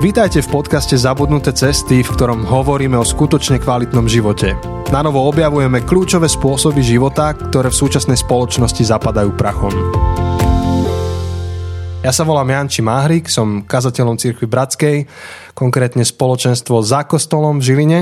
Vítajte 0.00 0.40
v 0.40 0.64
podcaste 0.64 0.96
Zabudnuté 0.96 1.52
cesty, 1.52 2.00
v 2.00 2.08
ktorom 2.08 2.48
hovoríme 2.48 2.96
o 2.96 3.04
skutočne 3.04 3.60
kvalitnom 3.60 4.08
živote. 4.08 4.56
Na 4.88 5.04
novo 5.04 5.28
objavujeme 5.28 5.84
kľúčové 5.84 6.24
spôsoby 6.24 6.80
života, 6.80 7.36
ktoré 7.36 7.68
v 7.68 7.76
súčasnej 7.84 8.16
spoločnosti 8.16 8.80
zapadajú 8.80 9.36
prachom. 9.36 9.68
Ja 12.00 12.16
sa 12.16 12.24
volám 12.24 12.48
Janči 12.48 12.80
Máhrik, 12.80 13.28
som 13.28 13.68
kazateľom 13.68 14.16
Cirkvi 14.16 14.48
Bratskej, 14.48 15.04
konkrétne 15.52 16.00
spoločenstvo 16.00 16.80
za 16.80 17.04
kostolom 17.04 17.60
v 17.60 17.66
Žiline 17.68 18.00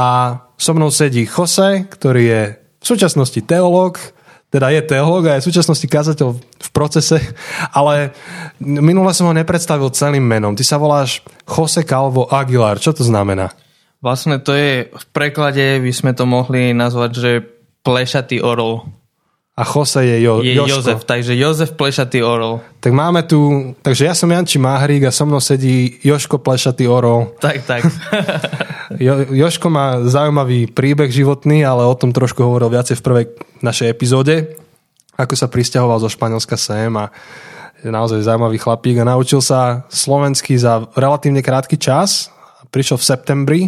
a 0.00 0.40
so 0.56 0.72
mnou 0.72 0.88
sedí 0.88 1.28
Jose, 1.28 1.84
ktorý 1.84 2.22
je 2.24 2.42
v 2.80 2.84
súčasnosti 2.96 3.44
teológ, 3.44 4.00
teda 4.50 4.74
je 4.74 4.82
teológ 4.82 5.30
a 5.30 5.38
je 5.38 5.46
v 5.46 5.48
súčasnosti 5.48 5.86
kazateľ 5.86 6.28
v 6.34 6.70
procese, 6.74 7.22
ale 7.78 8.10
minule 8.58 9.14
som 9.14 9.30
ho 9.30 9.34
nepredstavil 9.34 9.94
celým 9.94 10.26
menom. 10.26 10.58
Ty 10.58 10.64
sa 10.66 10.76
voláš 10.76 11.22
Jose 11.46 11.86
Calvo 11.86 12.26
Aguilar. 12.26 12.82
Čo 12.82 12.92
to 12.92 13.06
znamená? 13.06 13.54
Vlastne 14.02 14.40
to 14.42 14.56
je, 14.56 14.88
v 14.90 15.06
preklade 15.14 15.78
by 15.78 15.92
sme 15.92 16.12
to 16.16 16.24
mohli 16.24 16.72
nazvať, 16.72 17.10
že 17.14 17.32
plešatý 17.84 18.40
orol. 18.40 18.99
A 19.60 19.64
Jose 19.68 20.00
je, 20.00 20.24
jo, 20.24 20.40
Je. 20.40 20.56
Jozef, 20.56 21.04
takže 21.04 21.36
Jozef 21.36 21.76
plešatý 21.76 22.24
orol. 22.24 22.64
Tak 22.80 22.96
máme 22.96 23.20
tu, 23.28 23.72
takže 23.84 24.08
ja 24.08 24.16
som 24.16 24.32
Janči 24.32 24.56
Máhrík 24.56 25.04
a 25.04 25.12
so 25.12 25.28
mnou 25.28 25.36
sedí 25.36 26.00
Joško 26.00 26.40
Plešatý 26.40 26.88
Orol. 26.88 27.36
Tak, 27.36 27.68
tak. 27.68 27.84
Jo, 28.98 29.22
Joško 29.22 29.70
má 29.70 30.02
zaujímavý 30.02 30.66
príbeh 30.66 31.08
životný, 31.14 31.62
ale 31.62 31.86
o 31.86 31.94
tom 31.94 32.10
trošku 32.10 32.42
hovoril 32.42 32.74
viacej 32.74 32.98
v 32.98 33.04
prvej 33.06 33.24
našej 33.62 33.86
epizóde, 33.86 34.58
ako 35.14 35.38
sa 35.38 35.46
pristahoval 35.46 36.02
zo 36.02 36.10
Španielska 36.10 36.58
sem 36.58 36.90
a 36.98 37.06
je 37.80 37.88
naozaj 37.88 38.26
zaujímavý 38.26 38.58
chlapík 38.58 38.98
a 39.00 39.08
naučil 39.08 39.38
sa 39.40 39.86
slovensky 39.88 40.58
za 40.58 40.90
relatívne 40.98 41.38
krátky 41.40 41.78
čas. 41.78 42.34
Prišiel 42.74 42.98
v 42.98 43.08
septembri 43.08 43.60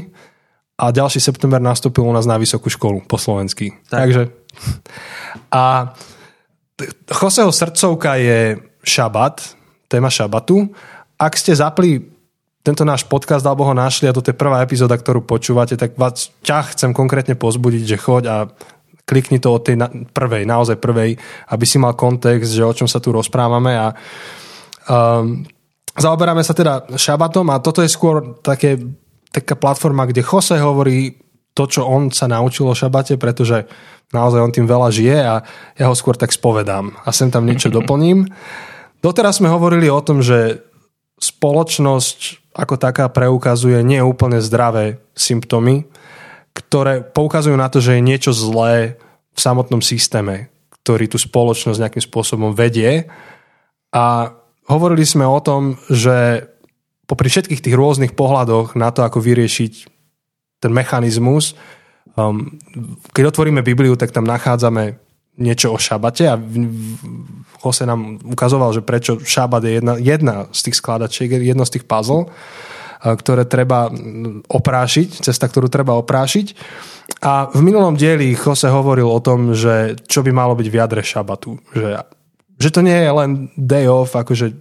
a 0.83 0.91
ďalší 0.91 1.23
september 1.23 1.63
nastúpil 1.63 2.03
u 2.03 2.11
nás 2.11 2.27
na 2.27 2.35
vysokú 2.35 2.67
školu 2.67 3.07
po 3.07 3.15
slovensky. 3.15 3.71
Tak. 3.87 4.03
Takže 4.03 4.23
a 5.53 5.95
Joseho 7.07 7.53
srdcovka 7.55 8.19
je 8.19 8.59
šabat, 8.83 9.55
téma 9.87 10.11
šabatu. 10.11 10.75
Ak 11.15 11.39
ste 11.39 11.55
zapli 11.55 12.03
tento 12.63 12.83
náš 12.83 13.07
podcast 13.07 13.47
alebo 13.47 13.67
ho 13.67 13.75
našli 13.75 14.11
a 14.11 14.15
toto 14.15 14.31
je 14.31 14.39
prvá 14.39 14.63
epizóda, 14.63 14.99
ktorú 14.99 15.23
počúvate, 15.23 15.79
tak 15.79 15.95
vás 15.99 16.31
ťa 16.43 16.75
chcem 16.75 16.91
konkrétne 16.95 17.35
pozbudiť, 17.39 17.83
že 17.87 18.03
choď 18.03 18.23
a 18.27 18.37
klikni 19.03 19.43
to 19.43 19.51
od 19.51 19.63
tej 19.67 19.77
na- 19.79 19.91
prvej, 19.91 20.47
naozaj 20.47 20.79
prvej, 20.79 21.19
aby 21.51 21.65
si 21.67 21.79
mal 21.79 21.99
kontext, 21.99 22.55
že 22.55 22.63
o 22.63 22.75
čom 22.75 22.87
sa 22.87 23.03
tu 23.03 23.11
rozprávame 23.11 23.75
a 23.75 23.91
um, 24.87 25.43
zaoberáme 25.99 26.47
sa 26.47 26.55
teda 26.55 26.87
šabatom 26.95 27.51
a 27.51 27.59
toto 27.59 27.83
je 27.83 27.91
skôr 27.91 28.39
také, 28.41 28.79
taká 29.33 29.57
platforma, 29.57 30.05
kde 30.05 30.21
Jose 30.23 30.55
hovorí 30.61 31.17
to, 31.53 31.65
čo 31.69 31.85
on 31.85 32.09
sa 32.13 32.29
naučil 32.29 32.69
o 32.69 32.77
šabate, 32.77 33.17
pretože 33.17 33.65
naozaj 34.13 34.41
on 34.41 34.53
tým 34.53 34.69
veľa 34.69 34.89
žije 34.93 35.19
a 35.21 35.35
ja 35.77 35.85
ho 35.89 35.97
skôr 35.97 36.17
tak 36.17 36.33
spovedám 36.33 36.93
a 37.05 37.09
sem 37.13 37.33
tam 37.33 37.49
niečo 37.49 37.73
doplním. 37.77 38.29
Doteraz 39.03 39.41
sme 39.41 39.51
hovorili 39.51 39.89
o 39.89 40.01
tom, 40.05 40.23
že 40.23 40.63
spoločnosť 41.19 42.43
ako 42.53 42.75
taká 42.77 43.09
preukazuje 43.09 43.81
nie 43.81 44.05
úplne 44.05 44.39
zdravé 44.45 45.01
symptómy, 45.17 45.89
ktoré 46.53 47.01
poukazujú 47.01 47.57
na 47.57 47.73
to, 47.73 47.81
že 47.81 47.97
je 47.97 48.05
niečo 48.05 48.37
zlé 48.37 49.01
v 49.33 49.39
samotnom 49.41 49.81
systéme, 49.81 50.53
ktorý 50.85 51.09
tú 51.09 51.17
spoločnosť 51.17 51.81
nejakým 51.81 52.05
spôsobom 52.05 52.53
vedie. 52.53 53.09
A 53.97 54.37
hovorili 54.69 55.09
sme 55.09 55.25
o 55.25 55.41
tom, 55.41 55.81
že 55.89 56.49
popri 57.07 57.29
všetkých 57.29 57.63
tých 57.63 57.75
rôznych 57.77 58.13
pohľadoch 58.15 58.79
na 58.79 58.91
to, 58.95 59.03
ako 59.03 59.19
vyriešiť 59.21 59.73
ten 60.63 60.71
mechanizmus, 60.71 61.59
um, 62.15 62.59
keď 63.11 63.35
otvoríme 63.35 63.67
Bibliu, 63.67 63.99
tak 63.99 64.15
tam 64.15 64.25
nachádzame 64.25 65.03
niečo 65.41 65.73
o 65.73 65.79
šabate 65.81 66.29
a 66.29 66.37
Jose 67.63 67.89
nám 67.89 68.21
ukazoval, 68.21 68.75
že 68.77 68.85
prečo 68.85 69.17
šabat 69.23 69.63
je 69.65 69.73
jedna, 69.81 69.95
jedna 69.97 70.35
z 70.53 70.61
tých 70.69 70.77
skladačiek, 70.77 71.41
jedno 71.41 71.65
z 71.65 71.79
tých 71.79 71.89
puzzle, 71.89 72.29
ktoré 73.03 73.49
treba 73.49 73.91
oprášiť, 74.47 75.25
cesta, 75.25 75.49
ktorú 75.49 75.67
treba 75.73 75.97
oprášiť. 75.99 76.55
A 77.23 77.51
v 77.51 77.61
minulom 77.63 77.99
dieli 77.99 78.35
Jose 78.35 78.69
hovoril 78.71 79.09
o 79.09 79.23
tom, 79.23 79.55
že 79.57 79.99
čo 80.07 80.23
by 80.23 80.31
malo 80.31 80.55
byť 80.55 80.69
v 80.69 80.79
jadre 80.79 81.03
šabatu. 81.03 81.59
Že, 81.75 82.03
že 82.59 82.69
to 82.71 82.81
nie 82.83 82.95
je 82.95 83.11
len 83.11 83.31
day 83.59 83.91
off, 83.91 84.15
akože 84.15 84.55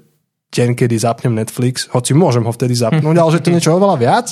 deň, 0.52 0.76
kedy 0.76 0.96
zapnem 1.00 1.32
Netflix, 1.32 1.88
hoci 1.96 2.12
môžem 2.12 2.44
ho 2.44 2.52
vtedy 2.52 2.76
zapnúť, 2.76 3.16
ale 3.16 3.32
že 3.32 3.44
to 3.44 3.56
niečo 3.56 3.72
oveľa 3.72 3.96
viac. 3.96 4.28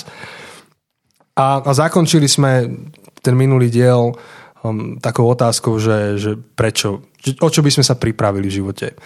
A, 1.39 1.63
a 1.63 1.71
zakončili 1.71 2.27
sme 2.27 2.67
ten 3.23 3.35
minulý 3.39 3.71
diel 3.71 4.11
um, 4.11 4.99
takou 4.99 5.31
otázkou, 5.31 5.79
že, 5.79 6.19
že 6.19 6.35
prečo, 6.35 7.07
že, 7.23 7.39
o 7.39 7.47
čo 7.47 7.63
by 7.63 7.71
sme 7.71 7.83
sa 7.87 7.95
pripravili 7.95 8.51
v 8.51 8.57
živote. 8.59 8.99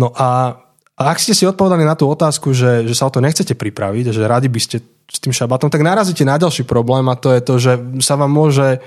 No 0.00 0.16
a, 0.16 0.56
a 0.96 1.02
ak 1.12 1.20
ste 1.20 1.36
si 1.36 1.44
odpovedali 1.44 1.84
na 1.84 1.92
tú 1.92 2.08
otázku, 2.08 2.56
že, 2.56 2.88
že 2.88 2.96
sa 2.96 3.08
o 3.08 3.12
to 3.12 3.20
nechcete 3.20 3.52
pripraviť 3.52 4.04
a 4.08 4.16
že 4.16 4.24
radi 4.24 4.48
by 4.48 4.60
ste 4.60 4.80
s 5.06 5.18
tým 5.20 5.36
šabatom, 5.36 5.68
tak 5.68 5.84
narazíte 5.84 6.24
na 6.24 6.40
ďalší 6.40 6.64
problém 6.64 7.04
a 7.12 7.20
to 7.20 7.30
je 7.36 7.40
to, 7.44 7.54
že 7.60 7.72
sa 8.00 8.16
vám 8.16 8.32
môže 8.32 8.80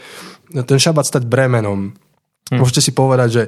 ten 0.50 0.79
šabat 0.81 1.06
stať 1.06 1.29
bremenom. 1.29 1.94
Hm. 2.50 2.58
Môžete 2.58 2.81
si 2.81 2.91
povedať, 2.97 3.29
že 3.29 3.44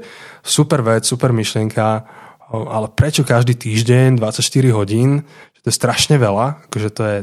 super 0.45 0.85
vec, 0.85 1.01
super 1.01 1.33
myšlienka, 1.33 2.05
ale 2.51 2.91
prečo 2.91 3.23
každý 3.23 3.55
týždeň 3.55 4.19
24 4.19 4.43
hodín, 4.75 5.23
že 5.55 5.59
to 5.63 5.67
je 5.71 5.75
strašne 5.79 6.15
veľa, 6.19 6.67
akože 6.67 6.89
to 6.91 7.01
je, 7.03 7.17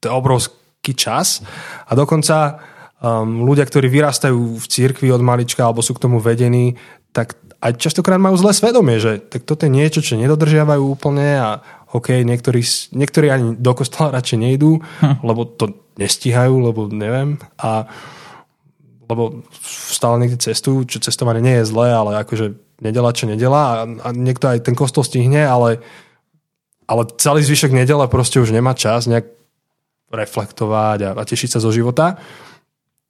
to 0.00 0.04
je 0.08 0.12
obrovský 0.12 0.92
čas. 0.92 1.40
A 1.88 1.96
dokonca 1.96 2.60
um, 3.00 3.48
ľudia, 3.48 3.64
ktorí 3.64 3.88
vyrastajú 3.88 4.60
v 4.60 4.66
cirkvi 4.68 5.08
od 5.08 5.24
malička 5.24 5.64
alebo 5.64 5.80
sú 5.80 5.96
k 5.96 6.04
tomu 6.04 6.20
vedení, 6.20 6.76
tak 7.16 7.40
aj 7.64 7.80
častokrát 7.80 8.20
majú 8.20 8.36
zlé 8.36 8.52
svedomie, 8.52 9.00
že 9.00 9.24
tak 9.24 9.48
toto 9.48 9.64
je 9.64 9.72
niečo, 9.72 10.04
čo 10.04 10.20
nedodržiavajú 10.20 10.82
úplne 10.84 11.40
a 11.40 11.48
OK, 11.94 12.26
niektorí, 12.26 12.60
niektorí 12.92 13.30
ani 13.30 13.56
do 13.56 13.72
kostola 13.72 14.20
radšej 14.20 14.38
nejdú, 14.42 14.82
hm. 15.00 15.24
lebo 15.24 15.46
to 15.48 15.72
nestíhajú, 15.96 16.54
lebo 16.60 16.90
neviem. 16.90 17.40
A 17.56 17.88
lebo 19.04 19.44
stále 19.64 20.16
niekde 20.16 20.40
cestujú, 20.40 20.88
čo 20.88 21.04
cestovanie 21.04 21.44
nie 21.44 21.60
je 21.60 21.68
zlé, 21.68 21.92
ale 21.92 22.24
akože 22.24 22.56
nedela, 22.82 23.14
čo 23.14 23.30
nedela 23.30 23.62
a, 23.62 23.74
a 23.86 24.08
niekto 24.10 24.50
aj 24.50 24.66
ten 24.66 24.74
kostol 24.74 25.06
stihne, 25.06 25.44
ale, 25.46 25.82
ale 26.90 27.02
celý 27.20 27.44
zvyšok 27.44 27.70
nedela 27.70 28.10
proste 28.10 28.42
už 28.42 28.50
nemá 28.50 28.74
čas 28.74 29.06
nejak 29.06 29.30
reflektovať 30.10 30.98
a, 31.02 31.10
a 31.18 31.22
tešiť 31.22 31.58
sa 31.58 31.60
zo 31.62 31.74
života. 31.74 32.18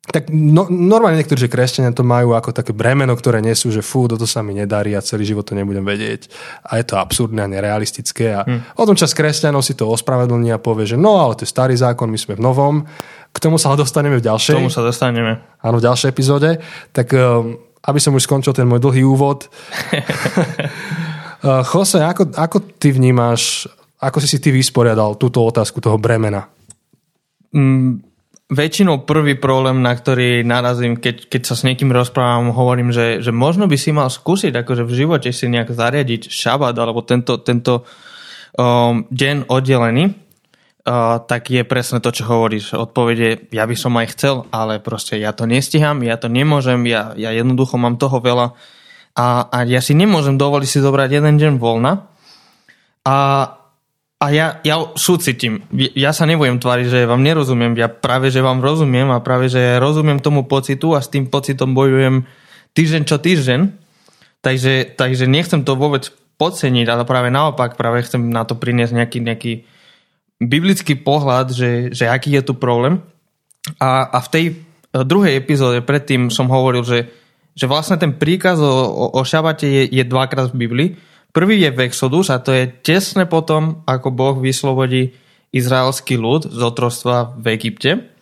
Tak 0.05 0.29
no, 0.29 0.69
normálne 0.69 1.17
niektorí, 1.17 1.49
že 1.49 1.53
kresťania 1.53 1.97
to 1.97 2.05
majú 2.05 2.37
ako 2.37 2.53
také 2.53 2.77
bremeno, 2.77 3.17
ktoré 3.17 3.41
nesú, 3.41 3.73
že 3.73 3.81
fú, 3.81 4.05
toto 4.05 4.29
sa 4.29 4.45
mi 4.45 4.53
nedarí 4.53 4.93
a 4.93 5.01
celý 5.01 5.25
život 5.25 5.49
to 5.49 5.57
nebudem 5.57 5.81
vedieť. 5.81 6.29
A 6.69 6.77
je 6.77 6.85
to 6.85 7.01
absurdné 7.01 7.41
a 7.41 7.49
nerealistické. 7.49 8.37
A 8.37 8.45
hmm. 8.45 8.77
o 8.77 8.85
tom 8.85 9.01
čas 9.01 9.17
kresťanov 9.17 9.65
si 9.65 9.73
to 9.73 9.89
ospravedlní 9.89 10.53
a 10.53 10.61
povie, 10.61 10.85
že 10.85 11.01
no, 11.01 11.25
ale 11.25 11.41
to 11.41 11.49
je 11.49 11.55
starý 11.57 11.73
zákon, 11.73 12.13
my 12.13 12.21
sme 12.21 12.37
v 12.37 12.45
novom. 12.45 12.85
K 13.33 13.39
tomu 13.41 13.57
sa 13.57 13.73
dostaneme 13.73 14.21
v 14.21 14.25
ďalšej. 14.29 14.55
K 14.55 14.61
tomu 14.61 14.69
sa 14.69 14.85
dostaneme. 14.85 15.41
Áno, 15.65 15.81
v 15.81 15.85
ďalšej 15.89 16.09
epizóde. 16.13 16.61
Tak 16.93 17.09
um, 17.17 17.57
aby 17.85 17.99
som 18.01 18.17
už 18.17 18.25
skončil 18.25 18.57
ten 18.57 18.65
môj 18.65 18.81
dlhý 18.81 19.05
úvod. 19.05 19.49
Uh, 21.45 21.61
Jose, 21.71 22.01
ako, 22.01 22.33
ako 22.33 22.57
ty 22.81 22.91
vnímaš, 22.97 23.69
ako 24.01 24.19
si 24.25 24.29
si 24.29 24.39
ty 24.41 24.49
vysporiadal 24.49 25.21
túto 25.21 25.45
otázku 25.45 25.85
toho 25.85 26.01
bremena? 26.01 26.49
Mm, 27.53 28.01
väčšinou 28.49 29.05
prvý 29.05 29.37
problém, 29.37 29.81
na 29.85 29.93
ktorý 29.93 30.45
narazím, 30.45 30.97
keď, 30.97 31.29
keď 31.29 31.43
sa 31.45 31.55
s 31.57 31.65
niekým 31.65 31.93
rozprávam, 31.93 32.53
hovorím, 32.53 32.93
že, 32.93 33.21
že 33.21 33.33
možno 33.33 33.69
by 33.69 33.77
si 33.77 33.93
mal 33.93 34.09
skúsiť 34.09 34.53
akože 34.53 34.85
v 34.85 34.97
živote 35.05 35.29
si 35.33 35.49
nejak 35.49 35.73
zariadiť 35.73 36.29
šabat 36.29 36.75
alebo 36.77 37.05
tento, 37.05 37.41
tento 37.41 37.85
um, 38.57 39.05
deň 39.09 39.49
oddelený, 39.49 40.24
tak 41.25 41.49
je 41.49 41.65
presne 41.65 41.99
to, 42.05 42.13
čo 42.13 42.29
hovoríš. 42.29 42.77
Odpovede, 42.77 43.49
ja 43.49 43.65
by 43.65 43.73
som 43.73 43.97
aj 43.97 44.13
chcel, 44.13 44.45
ale 44.53 44.85
proste 44.85 45.17
ja 45.17 45.33
to 45.33 45.49
nestiham, 45.49 46.05
ja 46.05 46.21
to 46.21 46.29
nemôžem, 46.29 46.85
ja, 46.85 47.17
ja 47.17 47.33
jednoducho 47.33 47.81
mám 47.81 47.97
toho 47.97 48.21
veľa 48.21 48.53
a, 49.17 49.27
a 49.49 49.59
ja 49.65 49.81
si 49.81 49.97
nemôžem 49.97 50.37
dovoliť 50.37 50.69
si 50.69 50.79
zobrať 50.85 51.09
jeden 51.17 51.41
deň 51.41 51.53
voľna 51.57 52.05
a 53.09 53.17
a 54.25 54.33
ja, 54.33 54.57
ja 54.65 54.81
súcitím. 54.97 55.69
Ja 55.75 56.17
sa 56.17 56.25
nebudem 56.25 56.57
tváriť, 56.57 56.87
že 56.89 57.05
vám 57.05 57.21
nerozumiem. 57.21 57.77
Ja 57.77 57.93
práve, 57.93 58.33
že 58.33 58.41
vám 58.41 58.65
rozumiem 58.65 59.13
a 59.13 59.21
práve, 59.21 59.53
že 59.53 59.77
rozumiem 59.77 60.17
tomu 60.17 60.49
pocitu 60.49 60.97
a 60.97 61.05
s 61.05 61.13
tým 61.13 61.29
pocitom 61.29 61.77
bojujem 61.77 62.25
týždeň 62.73 63.03
čo 63.05 63.21
týždeň. 63.21 63.61
Takže, 64.41 64.97
takže 64.97 65.29
nechcem 65.29 65.61
to 65.61 65.77
vôbec 65.77 66.09
podceniť, 66.41 66.87
ale 66.89 67.05
práve 67.05 67.29
naopak, 67.29 67.77
práve 67.77 68.01
chcem 68.01 68.33
na 68.33 68.49
to 68.49 68.57
priniesť 68.57 68.97
nejaký, 68.97 69.19
nejaký 69.21 69.53
biblický 70.43 70.99
pohľad, 70.99 71.55
že, 71.55 71.71
že 71.95 72.11
aký 72.11 72.35
je 72.39 72.43
tu 72.43 72.55
problém. 72.55 73.03
A, 73.81 74.09
a 74.09 74.19
v 74.21 74.29
tej 74.29 74.45
druhej 74.93 75.41
epizóde 75.41 75.83
predtým 75.83 76.31
som 76.31 76.47
hovoril, 76.47 76.87
že, 76.87 77.11
že 77.57 77.67
vlastne 77.67 77.99
ten 77.99 78.15
príkaz 78.15 78.61
o, 78.63 78.71
o, 78.71 79.05
o 79.19 79.21
šabate 79.27 79.67
je, 79.67 79.83
je 79.91 80.05
dvakrát 80.07 80.55
v 80.55 80.61
Biblii. 80.67 80.91
Prvý 81.35 81.59
je 81.59 81.75
v 81.75 81.91
Exodus 81.91 82.31
a 82.31 82.39
to 82.39 82.55
je 82.55 82.71
tesne 82.71 83.27
potom, 83.27 83.83
ako 83.91 84.15
Boh 84.15 84.37
vyslobodí 84.39 85.11
izraelský 85.51 86.15
ľud 86.15 86.47
z 86.47 86.61
otrostva 86.63 87.35
v 87.35 87.59
Egypte. 87.59 88.15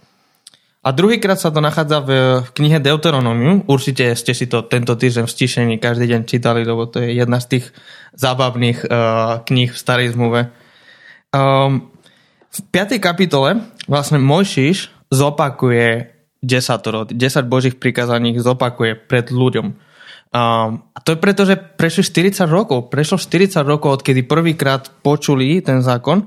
A 0.82 0.90
druhýkrát 0.90 1.38
sa 1.38 1.54
to 1.54 1.62
nachádza 1.62 2.02
v 2.02 2.10
knihe 2.58 2.82
Deuteronomium. 2.82 3.62
Určite 3.70 4.18
ste 4.18 4.34
si 4.34 4.50
to 4.50 4.66
tento 4.66 4.98
týždeň 4.98 5.30
v 5.30 5.34
stišení 5.38 5.74
každý 5.78 6.10
deň 6.10 6.20
čítali, 6.26 6.66
lebo 6.66 6.90
to 6.90 6.98
je 6.98 7.14
jedna 7.14 7.38
z 7.38 7.54
tých 7.54 7.70
zábavných 8.18 8.90
uh, 8.90 9.46
kníh 9.46 9.70
v 9.70 9.78
starej 9.78 10.18
zmluve. 10.18 10.50
Um, 11.30 11.91
v 12.52 12.60
5. 12.68 13.00
kapitole 13.00 13.64
vlastne 13.88 14.20
Mojšiš 14.20 15.08
zopakuje 15.08 16.12
10, 16.44 17.16
10 17.16 17.16
božích 17.48 17.80
prikázaní 17.80 18.36
zopakuje 18.36 18.98
pred 18.98 19.32
ľuďom. 19.32 19.66
Um, 20.32 20.88
a 20.92 20.98
to 21.04 21.12
je 21.16 21.18
preto, 21.20 21.44
že 21.44 21.56
prešlo 21.56 22.04
40 22.04 22.48
rokov. 22.48 22.88
Prešlo 22.88 23.20
40 23.20 23.64
rokov, 23.64 24.00
odkedy 24.00 24.24
prvýkrát 24.24 24.88
počuli 25.04 25.60
ten 25.60 25.84
zákon 25.84 26.24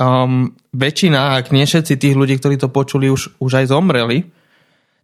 um, 0.00 0.52
väčšina, 0.72 1.40
ak 1.40 1.52
nie 1.52 1.64
všetci 1.64 1.96
tých 1.96 2.16
ľudí, 2.16 2.36
ktorí 2.40 2.56
to 2.60 2.72
počuli, 2.72 3.08
už, 3.08 3.40
už 3.40 3.52
aj 3.64 3.66
zomreli. 3.72 4.28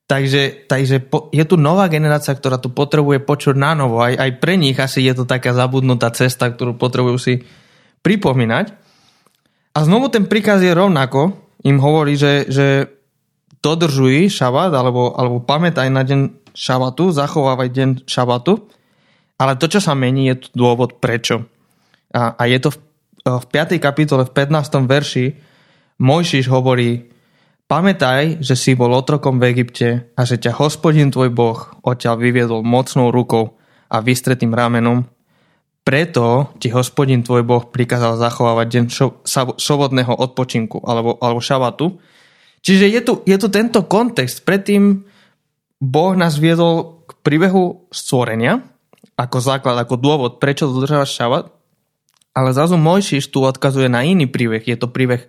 Takže, 0.06 0.70
takže 0.70 1.02
po, 1.02 1.32
je 1.34 1.42
tu 1.42 1.58
nová 1.58 1.90
generácia, 1.90 2.30
ktorá 2.30 2.62
tu 2.62 2.70
potrebuje 2.70 3.26
počuť 3.26 3.58
na 3.58 3.74
novo. 3.74 3.98
Aj, 3.98 4.14
aj 4.14 4.38
pre 4.38 4.54
nich 4.54 4.78
asi 4.78 5.02
je 5.02 5.16
to 5.18 5.24
taká 5.26 5.50
zabudnutá 5.50 6.14
cesta, 6.14 6.46
ktorú 6.46 6.78
potrebujú 6.78 7.18
si 7.18 7.34
pripomínať. 8.06 8.85
A 9.76 9.84
znovu 9.84 10.08
ten 10.08 10.24
príkaz 10.24 10.64
je 10.64 10.72
rovnako. 10.72 11.36
Im 11.68 11.76
hovorí, 11.84 12.16
že, 12.16 12.48
že 12.48 12.88
dodržuj 13.60 14.32
šabat, 14.32 14.72
alebo, 14.72 15.12
alebo 15.12 15.44
pamätaj 15.44 15.92
na 15.92 16.00
deň 16.00 16.50
šabatu, 16.56 17.12
zachovávaj 17.12 17.68
deň 17.68 17.90
šabatu. 18.08 18.64
Ale 19.36 19.60
to, 19.60 19.68
čo 19.68 19.84
sa 19.84 19.92
mení, 19.92 20.32
je 20.32 20.48
dôvod 20.56 20.96
prečo. 20.96 21.44
A, 22.16 22.32
a 22.32 22.48
je 22.48 22.56
to 22.56 22.72
v 22.72 22.86
v 23.26 23.46
5. 23.50 23.82
kapitole, 23.82 24.22
v 24.22 24.32
15. 24.32 24.86
verši 24.86 25.26
Mojžiš 25.98 26.46
hovorí 26.46 27.10
Pamätaj, 27.66 28.38
že 28.38 28.54
si 28.54 28.78
bol 28.78 28.94
otrokom 28.94 29.42
v 29.42 29.50
Egypte 29.50 30.14
a 30.14 30.22
že 30.22 30.38
ťa 30.38 30.54
hospodin 30.62 31.10
tvoj 31.10 31.34
Boh 31.34 31.58
odtiaľ 31.82 32.22
vyviedol 32.22 32.62
mocnou 32.62 33.10
rukou 33.10 33.58
a 33.90 33.98
vystretým 33.98 34.54
ramenom. 34.54 35.02
Preto 35.86 36.50
ti 36.58 36.66
hospodin 36.74 37.22
tvoj 37.22 37.46
Boh 37.46 37.62
prikázal 37.62 38.18
zachovávať 38.18 38.66
deň 38.66 38.84
šo- 38.90 39.22
sobotného 39.54 40.10
odpočinku 40.10 40.82
alebo, 40.82 41.14
alebo 41.22 41.38
šabatu. 41.38 42.02
Čiže 42.66 42.90
je 42.90 43.00
tu, 43.06 43.12
je 43.22 43.36
tu 43.38 43.46
tento 43.46 43.86
kontext. 43.86 44.42
Predtým 44.42 45.06
Boh 45.78 46.12
nás 46.18 46.42
viedol 46.42 47.06
k 47.06 47.14
príbehu 47.22 47.86
stvorenia 47.94 48.66
ako 49.14 49.38
základ, 49.38 49.78
ako 49.78 49.94
dôvod, 49.94 50.32
prečo 50.42 50.66
dodržávaš 50.66 51.14
šabat. 51.14 51.44
Ale 52.34 52.50
zrazu 52.50 52.74
Mojšiš 52.74 53.30
tu 53.30 53.46
odkazuje 53.46 53.86
na 53.86 54.02
iný 54.02 54.26
príbeh. 54.26 54.66
Je 54.66 54.74
to 54.74 54.90
príbeh 54.90 55.24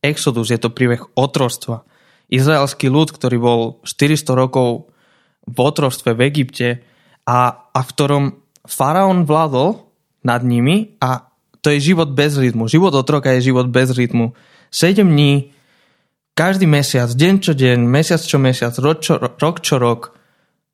Exodus, 0.00 0.48
je 0.48 0.56
to 0.56 0.72
príbeh 0.72 1.04
otrostva. 1.20 1.84
Izraelský 2.32 2.88
ľud, 2.88 3.12
ktorý 3.12 3.36
bol 3.36 3.60
400 3.84 4.24
rokov 4.32 4.88
v 5.44 5.58
otrostve 5.60 6.16
v 6.16 6.32
Egypte 6.32 6.80
a, 7.28 7.68
a 7.70 7.80
v 7.84 7.88
ktorom 7.92 8.24
faraón 8.64 9.28
vládol 9.28 9.87
nad 10.24 10.42
nimi 10.42 10.98
a 11.02 11.28
to 11.60 11.74
je 11.74 11.92
život 11.92 12.10
bez 12.14 12.38
rytmu. 12.38 12.70
Život 12.70 12.94
otroka 12.94 13.34
je 13.34 13.50
život 13.50 13.66
bez 13.66 13.90
rytmu. 13.90 14.32
7 14.70 15.04
dní, 15.04 15.50
každý 16.38 16.70
mesiac, 16.70 17.10
deň 17.10 17.34
čo 17.42 17.52
deň, 17.56 17.78
mesiac 17.82 18.22
čo 18.22 18.38
mesiac, 18.38 18.72
rok 18.78 19.02
čo 19.02 19.18
rok, 19.18 19.56
čo 19.58 19.76
rok, 19.82 20.14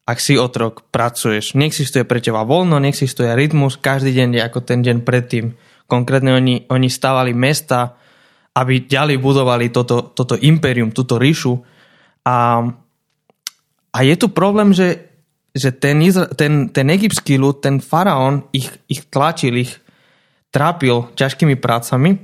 ak 0.05 0.20
si 0.20 0.37
otrok, 0.37 0.85
pracuješ. 0.93 1.56
Neexistuje 1.56 2.05
pre 2.05 2.20
teba 2.20 2.44
voľno, 2.44 2.76
neexistuje 2.76 3.32
rytmus, 3.32 3.81
každý 3.81 4.12
deň 4.12 4.29
je 4.37 4.43
ako 4.44 4.61
ten 4.61 4.85
deň 4.85 5.00
predtým. 5.00 5.56
Konkrétne 5.88 6.37
oni, 6.37 6.69
oni 6.69 6.88
stavali 6.93 7.32
mesta, 7.32 7.96
aby 8.52 8.85
ďalej 8.85 9.17
budovali 9.17 9.73
toto, 9.73 10.12
toto 10.12 10.37
impérium, 10.37 10.93
túto 10.93 11.17
ríšu. 11.17 11.64
A, 12.29 12.61
a 13.88 13.99
je 14.05 14.14
tu 14.20 14.29
problém, 14.29 14.76
že, 14.76 15.13
že 15.54 15.70
ten, 15.70 16.02
ten, 16.34 16.68
ten 16.74 16.86
egyptský 16.90 17.38
ľud, 17.38 17.62
ten 17.62 17.78
faraón 17.78 18.50
ich, 18.50 18.66
ich 18.90 19.06
tlačil, 19.06 19.54
ich 19.54 19.78
trápil 20.50 21.14
ťažkými 21.14 21.54
prácami 21.62 22.18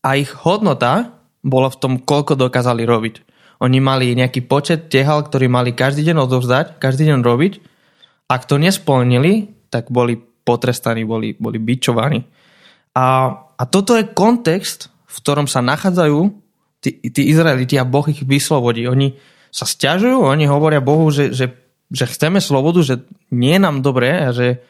a 0.00 0.16
ich 0.16 0.32
hodnota 0.32 1.12
bola 1.44 1.68
v 1.68 1.78
tom, 1.78 1.92
koľko 2.00 2.40
dokázali 2.40 2.88
robiť. 2.88 3.14
Oni 3.62 3.78
mali 3.78 4.16
nejaký 4.16 4.48
počet 4.48 4.88
tehal, 4.90 5.22
ktorý 5.22 5.46
mali 5.46 5.76
každý 5.76 6.08
deň 6.08 6.16
odovzdať, 6.26 6.66
každý 6.82 7.12
deň 7.12 7.20
robiť. 7.22 7.52
Ak 8.26 8.48
to 8.48 8.58
nesplnili, 8.58 9.52
tak 9.70 9.92
boli 9.92 10.18
potrestaní, 10.18 11.06
boli, 11.06 11.38
boli 11.38 11.62
bičovaní. 11.62 12.26
A, 12.96 13.30
a 13.54 13.62
toto 13.68 13.94
je 13.94 14.10
kontext, 14.10 14.90
v 15.06 15.16
ktorom 15.22 15.46
sa 15.46 15.62
nachádzajú 15.62 16.18
tí, 16.82 16.90
tí 17.12 17.22
Izraeliti 17.30 17.78
a 17.78 17.86
Boh 17.86 18.04
ich 18.10 18.26
vyslobodí. 18.26 18.88
Oni 18.90 19.14
sa 19.52 19.68
stiažujú, 19.68 20.26
oni 20.26 20.48
hovoria 20.50 20.82
Bohu, 20.82 21.06
že, 21.14 21.30
že, 21.30 21.61
že 21.92 22.08
chceme 22.08 22.40
slobodu, 22.40 22.80
že 22.80 23.04
nie 23.28 23.54
je 23.56 23.62
nám 23.62 23.84
dobré 23.84 24.32
že, 24.32 24.64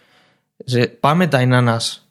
že 0.67 0.91
pamätaj 0.91 1.47
na 1.47 1.63
nás. 1.63 2.03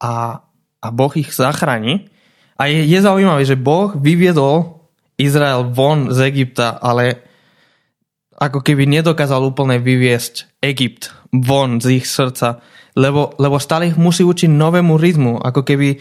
A, 0.00 0.40
a 0.80 0.86
Boh 0.88 1.12
ich 1.20 1.36
zachráni. 1.36 2.08
A 2.56 2.72
je, 2.72 2.88
je 2.88 2.98
zaujímavé, 3.04 3.44
že 3.44 3.60
Boh 3.60 3.92
vyviedol 3.92 4.80
Izrael 5.20 5.68
von 5.68 6.08
z 6.08 6.32
Egypta, 6.32 6.80
ale 6.80 7.20
ako 8.40 8.64
keby 8.64 8.88
nedokázal 8.88 9.44
úplne 9.44 9.76
vyviesť 9.76 10.64
Egypt 10.64 11.12
von 11.28 11.76
z 11.84 12.00
ich 12.00 12.08
srdca 12.08 12.64
lebo, 12.98 13.34
lebo 13.38 13.56
stále 13.62 13.90
ich 13.90 13.98
musí 13.98 14.26
učiť 14.26 14.50
novému 14.50 14.98
rytmu, 14.98 15.38
ako 15.38 15.62
keby 15.62 16.00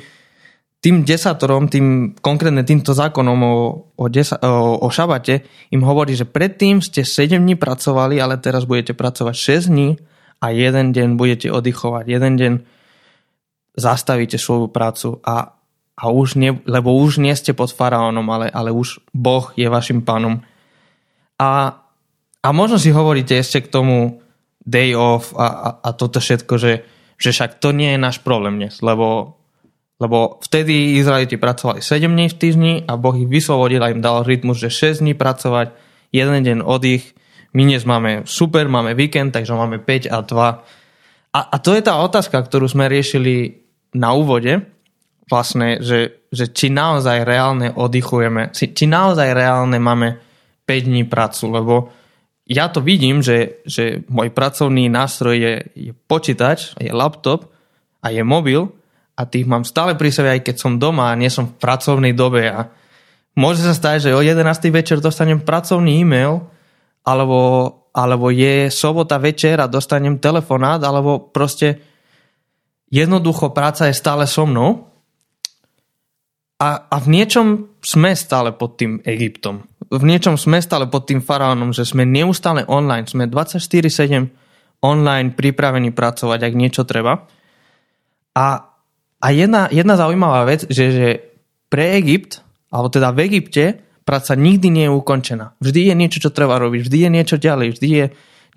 tým 0.79 1.03
desatorom, 1.03 1.67
tým 1.67 2.15
konkrétne 2.23 2.63
týmto 2.63 2.95
zákonom 2.95 3.39
o, 3.43 3.55
o, 3.99 4.05
desa, 4.07 4.39
o, 4.39 4.79
o 4.79 4.87
šabate 4.87 5.43
im 5.75 5.83
hovorí, 5.83 6.15
že 6.15 6.23
predtým 6.23 6.79
ste 6.79 7.03
7 7.03 7.35
dní 7.35 7.59
pracovali, 7.59 8.15
ale 8.15 8.39
teraz 8.39 8.63
budete 8.63 8.95
pracovať 8.95 9.35
6 9.35 9.71
dní 9.75 9.89
a 10.39 10.55
jeden 10.55 10.95
deň 10.95 11.19
budete 11.19 11.51
oddychovať. 11.51 12.05
Jeden 12.07 12.33
deň 12.39 12.53
zastavíte 13.75 14.39
svoju 14.39 14.71
prácu 14.71 15.19
a, 15.27 15.59
a 15.99 16.03
už 16.07 16.39
nie, 16.39 16.55
lebo 16.63 16.95
už 16.95 17.19
nie 17.19 17.35
ste 17.35 17.51
pod 17.51 17.75
faraónom, 17.75 18.23
ale, 18.31 18.47
ale 18.47 18.71
už 18.71 19.03
Boh 19.11 19.51
je 19.59 19.67
vašim 19.67 19.99
pánom. 20.07 20.39
A, 21.35 21.75
a 22.39 22.47
možno 22.55 22.79
si 22.79 22.95
hovoríte 22.95 23.35
ešte 23.35 23.67
k 23.67 23.71
tomu, 23.71 24.23
day 24.69 24.93
off 24.93 25.33
a, 25.33 25.47
a, 25.47 25.69
a 25.81 25.89
toto 25.95 26.21
všetko, 26.21 26.53
že, 26.59 26.85
že 27.17 27.29
však 27.33 27.57
to 27.57 27.73
nie 27.73 27.95
je 27.95 27.99
náš 27.99 28.21
problém 28.21 28.61
dnes, 28.61 28.83
lebo, 28.85 29.38
lebo 29.99 30.39
vtedy 30.39 30.95
Izraeliti 30.95 31.35
pracovali 31.35 31.83
7 31.83 32.07
dní 32.07 32.31
v 32.31 32.39
týždni 32.39 32.73
a 32.87 32.95
Boh 32.95 33.13
ich 33.19 33.27
vyslobodil 33.27 33.83
a 33.83 33.91
im 33.91 33.99
dal 33.99 34.23
rytmus, 34.23 34.63
že 34.63 34.71
6 34.71 35.03
dní 35.03 35.13
pracovať, 35.13 35.75
jeden 36.15 36.39
deň 36.39 36.57
oddych, 36.63 37.13
my 37.53 37.61
dnes 37.65 37.83
máme 37.83 38.23
super, 38.29 38.69
máme 38.71 38.95
víkend, 38.95 39.35
takže 39.35 39.57
máme 39.57 39.81
5 39.81 40.07
a 40.07 40.21
2. 40.21 41.35
A, 41.35 41.39
a 41.49 41.55
to 41.59 41.73
je 41.73 41.81
tá 41.81 41.97
otázka, 41.99 42.39
ktorú 42.45 42.69
sme 42.69 42.87
riešili 42.87 43.65
na 43.97 44.13
úvode, 44.13 44.69
vlastne, 45.29 45.81
že, 45.81 46.25
že 46.29 46.49
či 46.49 46.69
naozaj 46.69 47.25
reálne 47.25 47.73
oddychujeme, 47.73 48.53
či, 48.53 48.73
či 48.73 48.85
naozaj 48.85 49.33
reálne 49.33 49.77
máme 49.77 50.17
5 50.65 50.89
dní 50.89 51.03
prácu, 51.09 51.43
lebo 51.49 51.75
ja 52.49 52.69
to 52.69 52.81
vidím, 52.81 53.21
že, 53.21 53.61
že 53.65 54.01
môj 54.09 54.33
pracovný 54.33 54.89
nástroj 54.89 55.35
je, 55.37 55.53
je 55.77 55.91
počítač, 55.93 56.73
je 56.81 56.89
laptop 56.89 57.49
a 58.01 58.09
je 58.09 58.25
mobil 58.25 58.73
a 59.19 59.27
tých 59.27 59.43
mám 59.43 59.67
stále 59.67 59.99
pri 59.99 60.15
sebe, 60.15 60.31
aj 60.31 60.47
keď 60.47 60.55
som 60.55 60.79
doma 60.79 61.11
a 61.11 61.19
nie 61.19 61.27
som 61.27 61.51
v 61.51 61.59
pracovnej 61.59 62.15
dobe 62.15 62.47
a 62.47 62.71
môže 63.35 63.59
sa 63.59 63.75
stať, 63.75 64.07
že 64.07 64.15
o 64.15 64.23
11. 64.23 64.39
večer 64.71 65.03
dostanem 65.03 65.43
pracovný 65.43 65.99
e-mail 65.99 66.47
alebo, 67.03 67.39
alebo 67.91 68.31
je 68.31 68.71
sobota 68.71 69.19
večer 69.19 69.59
a 69.59 69.67
dostanem 69.67 70.15
telefonát 70.23 70.79
alebo 70.79 71.19
proste 71.19 71.83
jednoducho 72.87 73.51
práca 73.51 73.91
je 73.91 73.99
stále 73.99 74.23
so 74.23 74.47
mnou 74.47 74.87
a, 76.63 76.87
a 76.87 76.95
v 77.03 77.07
niečom 77.11 77.75
sme 77.83 78.15
stále 78.15 78.55
pod 78.55 78.79
tým 78.79 79.03
Egyptom 79.03 79.67
v 79.89 80.03
niečom 80.05 80.37
sme 80.37 80.61
stále 80.61 80.85
pod 80.85 81.09
tým 81.09 81.17
faraónom, 81.17 81.73
že 81.73 81.81
sme 81.81 82.05
neustále 82.05 82.61
online, 82.69 83.09
sme 83.09 83.25
24-7 83.25 84.85
online 84.85 85.33
pripravení 85.33 85.89
pracovať, 85.89 86.39
ak 86.45 86.53
niečo 86.53 86.85
treba. 86.85 87.25
A, 88.37 88.68
a 89.19 89.27
jedna, 89.31 89.67
jedna 89.69 89.95
zaujímavá 89.99 90.47
vec, 90.47 90.67
že, 90.67 90.85
že 90.91 91.07
pre 91.67 91.99
Egypt, 91.99 92.41
alebo 92.71 92.87
teda 92.89 93.11
v 93.11 93.29
Egypte, 93.29 93.79
práca 94.07 94.33
nikdy 94.33 94.67
nie 94.73 94.85
je 94.89 94.95
ukončená. 94.95 95.53
Vždy 95.61 95.91
je 95.91 95.95
niečo, 95.95 96.19
čo 96.23 96.33
treba 96.33 96.57
robiť, 96.57 96.81
vždy 96.87 96.97
je 97.05 97.09
niečo 97.11 97.37
ďalej, 97.37 97.67
vždy 97.77 97.87
je 97.89 98.05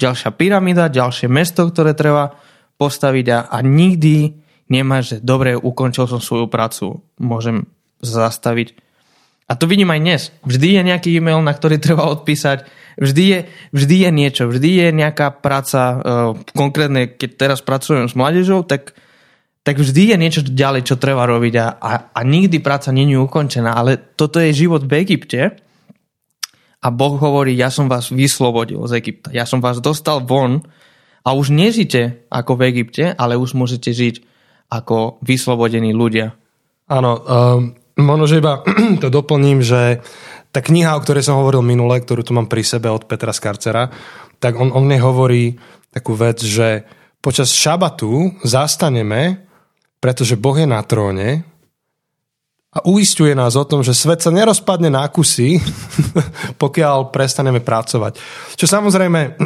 ďalšia 0.00 0.30
pyramída, 0.32 0.88
ďalšie 0.88 1.28
mesto, 1.28 1.68
ktoré 1.68 1.92
treba 1.92 2.38
postaviť 2.80 3.26
a, 3.30 3.38
a 3.52 3.58
nikdy 3.60 4.40
nemáš, 4.72 5.04
že 5.04 5.16
dobre, 5.20 5.52
ukončil 5.52 6.08
som 6.08 6.22
svoju 6.22 6.48
prácu, 6.48 7.04
môžem 7.20 7.68
zastaviť 8.00 8.74
a 9.52 9.58
to 9.58 9.68
vidím 9.68 9.92
aj 9.92 10.00
dnes. 10.00 10.22
Vždy 10.48 10.80
je 10.80 10.82
nejaký 10.88 11.08
e-mail, 11.12 11.44
na 11.44 11.52
ktorý 11.52 11.76
treba 11.76 12.08
odpísať. 12.08 12.64
Vždy 12.96 13.24
je, 13.28 13.38
vždy 13.76 13.96
je 14.08 14.10
niečo, 14.12 14.42
vždy 14.48 14.70
je 14.80 14.88
nejaká 14.96 15.28
práca. 15.44 15.80
Uh, 15.92 16.00
konkrétne, 16.56 17.04
keď 17.04 17.30
teraz 17.36 17.58
pracujem 17.60 18.08
s 18.08 18.16
mládežou, 18.16 18.64
tak 18.64 18.96
tak 19.62 19.78
vždy 19.78 20.14
je 20.14 20.16
niečo 20.18 20.42
ďalej, 20.42 20.82
čo 20.90 20.98
treba 20.98 21.22
robiť 21.22 21.54
a, 21.58 21.66
a, 21.78 21.90
a 22.10 22.20
nikdy 22.26 22.58
práca 22.58 22.90
není 22.90 23.14
ukončená, 23.14 23.78
ale 23.78 23.94
toto 23.94 24.42
je 24.42 24.50
život 24.50 24.82
v 24.82 25.06
Egypte 25.06 25.54
a 26.82 26.86
Boh 26.90 27.14
hovorí, 27.14 27.54
ja 27.54 27.70
som 27.70 27.86
vás 27.86 28.10
vyslobodil 28.10 28.82
z 28.90 28.98
Egypta, 28.98 29.30
ja 29.30 29.46
som 29.46 29.62
vás 29.62 29.78
dostal 29.78 30.26
von 30.26 30.66
a 31.22 31.30
už 31.30 31.54
nežite 31.54 32.26
ako 32.26 32.58
v 32.58 32.74
Egypte, 32.74 33.14
ale 33.14 33.38
už 33.38 33.54
môžete 33.54 33.94
žiť 33.94 34.26
ako 34.66 35.22
vyslobodení 35.22 35.94
ľudia. 35.94 36.34
Áno, 36.90 37.22
um, 37.22 37.78
možno, 37.94 38.26
že 38.26 38.42
iba 38.42 38.66
to 39.02 39.14
doplním, 39.14 39.62
že 39.62 40.02
tá 40.50 40.58
kniha, 40.58 40.98
o 40.98 41.02
ktorej 41.06 41.22
som 41.22 41.38
hovoril 41.38 41.62
minule, 41.62 42.02
ktorú 42.02 42.26
tu 42.26 42.34
mám 42.34 42.50
pri 42.50 42.66
sebe 42.66 42.90
od 42.90 43.06
Petra 43.06 43.30
Skarcera, 43.30 43.88
tak 44.42 44.58
on, 44.58 44.74
on 44.74 44.90
hovorí 44.90 45.54
takú 45.94 46.18
vec, 46.18 46.42
že 46.42 46.82
počas 47.22 47.54
šabatu 47.54 48.42
zastaneme 48.42 49.51
pretože 50.02 50.34
Boh 50.34 50.58
je 50.58 50.66
na 50.66 50.82
tróne 50.82 51.46
a 52.74 52.82
uistuje 52.88 53.38
nás 53.38 53.54
o 53.54 53.62
tom, 53.62 53.86
že 53.86 53.94
svet 53.94 54.18
sa 54.18 54.34
nerozpadne 54.34 54.90
na 54.90 55.06
kusy, 55.06 55.62
pokiaľ 56.62 57.14
prestaneme 57.14 57.62
pracovať. 57.62 58.18
Čo 58.58 58.66
samozrejme 58.66 59.38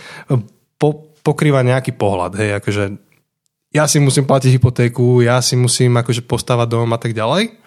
po, 0.80 0.88
pokrýva 1.26 1.66
nejaký 1.66 1.98
pohľad. 1.98 2.38
Hej, 2.38 2.50
akože 2.62 2.84
ja 3.74 3.90
si 3.90 3.98
musím 3.98 4.22
platiť 4.22 4.54
hypotéku, 4.54 5.24
ja 5.26 5.42
si 5.42 5.58
musím 5.58 5.98
akože 5.98 6.22
postavať 6.22 6.68
dom 6.70 6.94
a 6.94 7.00
tak 7.00 7.10
ďalej. 7.10 7.58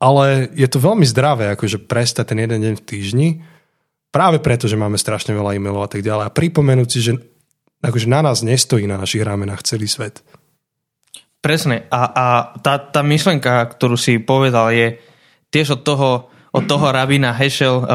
Ale 0.00 0.48
je 0.54 0.68
to 0.70 0.78
veľmi 0.80 1.04
zdravé, 1.04 1.52
akože 1.52 1.82
prestať 1.90 2.32
ten 2.32 2.40
jeden 2.46 2.60
deň 2.62 2.74
v 2.80 2.86
týždni, 2.86 3.28
práve 4.08 4.40
preto, 4.40 4.64
že 4.64 4.80
máme 4.80 4.96
strašne 4.96 5.36
veľa 5.36 5.58
e-mailov 5.58 5.84
a 5.84 5.90
tak 5.92 6.00
ďalej. 6.00 6.24
A 6.24 6.32
pripomenúť 6.32 6.88
si, 6.88 7.00
že 7.04 7.12
akože 7.84 8.08
na 8.08 8.24
nás 8.24 8.40
nestojí 8.40 8.88
na 8.88 8.96
našich 8.96 9.20
ramenách 9.20 9.64
celý 9.66 9.88
svet. 9.88 10.24
Presne. 11.40 11.88
A, 11.88 12.00
a 12.04 12.26
tá, 12.60 12.76
tá 12.76 13.00
myšlenka, 13.00 13.72
ktorú 13.72 13.96
si 13.96 14.20
povedal, 14.20 14.76
je 14.76 15.00
tiež 15.48 15.80
od 15.80 15.82
toho, 15.88 16.08
od 16.52 16.64
toho 16.68 16.86
rabína 16.96 17.32
Hešel. 17.32 17.76
Uh, 17.80 17.86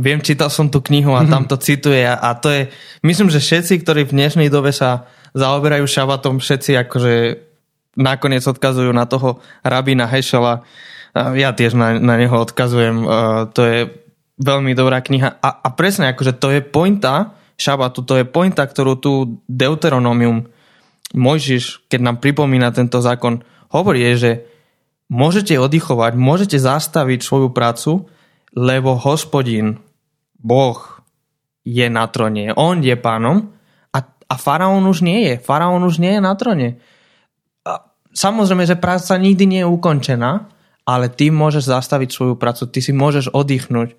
viem, 0.00 0.24
čítal 0.24 0.48
som 0.48 0.72
tú 0.72 0.80
knihu 0.80 1.12
a 1.12 1.28
tam 1.28 1.44
to 1.50 1.60
cituje 1.60 2.00
a, 2.08 2.16
a 2.16 2.32
to 2.32 2.48
je, 2.48 2.72
myslím, 3.04 3.28
že 3.28 3.44
všetci, 3.44 3.84
ktorí 3.84 4.08
v 4.08 4.16
dnešnej 4.16 4.48
dobe 4.48 4.72
sa 4.72 5.04
zaoberajú 5.36 5.84
šabatom, 5.84 6.40
všetci 6.40 6.88
akože 6.88 7.14
nakoniec 8.00 8.44
odkazujú 8.44 8.92
na 8.96 9.04
toho 9.04 9.44
rabína 9.60 10.08
Hešela. 10.08 10.64
Uh, 11.12 11.36
ja 11.36 11.52
tiež 11.52 11.76
na, 11.76 12.00
na 12.00 12.16
neho 12.16 12.36
odkazujem. 12.40 13.04
Uh, 13.04 13.44
to 13.52 13.60
je 13.60 13.78
veľmi 14.40 14.72
dobrá 14.72 15.04
kniha. 15.04 15.36
A, 15.36 15.48
a 15.64 15.68
presne, 15.76 16.12
akože 16.16 16.32
to 16.40 16.48
je 16.48 16.60
pointa 16.64 17.36
šabatu, 17.56 18.04
to 18.04 18.20
je 18.20 18.24
pointa, 18.28 18.68
ktorú 18.68 19.00
tu 19.00 19.12
Deuteronomium 19.48 20.48
Mojžiš, 21.14 21.86
keď 21.86 22.00
nám 22.02 22.16
pripomína 22.18 22.74
tento 22.74 22.98
zákon, 22.98 23.46
hovorí, 23.70 24.02
že 24.18 24.48
môžete 25.06 25.54
oddychovať, 25.54 26.18
môžete 26.18 26.58
zastaviť 26.58 27.22
svoju 27.22 27.54
prácu, 27.54 28.10
lebo 28.56 28.98
hospodin, 28.98 29.78
Boh 30.34 30.78
je 31.66 31.86
na 31.90 32.06
trone. 32.10 32.54
On 32.54 32.78
je 32.78 32.94
pánom 32.98 33.54
a, 33.90 33.98
a 34.02 34.34
faraón 34.38 34.86
už 34.86 35.02
nie 35.02 35.30
je. 35.30 35.34
Faraón 35.42 35.82
už 35.82 35.98
nie 35.98 36.18
je 36.18 36.22
na 36.22 36.34
trone. 36.38 36.78
A 37.66 37.90
samozrejme, 38.14 38.66
že 38.66 38.78
práca 38.78 39.18
nikdy 39.18 39.44
nie 39.46 39.60
je 39.66 39.70
ukončená, 39.70 40.46
ale 40.86 41.10
ty 41.10 41.34
môžeš 41.34 41.66
zastaviť 41.66 42.08
svoju 42.14 42.34
prácu, 42.38 42.70
ty 42.70 42.78
si 42.78 42.94
môžeš 42.94 43.34
oddychnúť, 43.34 43.98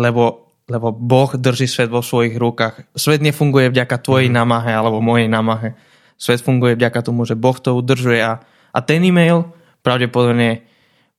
lebo, 0.00 0.48
lebo 0.64 0.88
Boh 0.96 1.30
drží 1.36 1.68
svet 1.68 1.92
vo 1.92 2.00
svojich 2.00 2.40
rukách. 2.40 2.96
Svet 2.96 3.20
nefunguje 3.20 3.68
vďaka 3.68 4.00
tvojej 4.00 4.32
mm. 4.32 4.36
namahe 4.36 4.72
alebo 4.72 5.04
mojej 5.04 5.28
namahe 5.28 5.76
Svet 6.16 6.40
funguje 6.40 6.80
vďaka 6.80 7.04
tomu, 7.04 7.28
že 7.28 7.36
Boh 7.36 7.56
to 7.60 7.76
udržuje 7.76 8.24
a, 8.24 8.40
a 8.72 8.78
ten 8.80 9.04
e-mail 9.04 9.52
pravdepodobne 9.84 10.64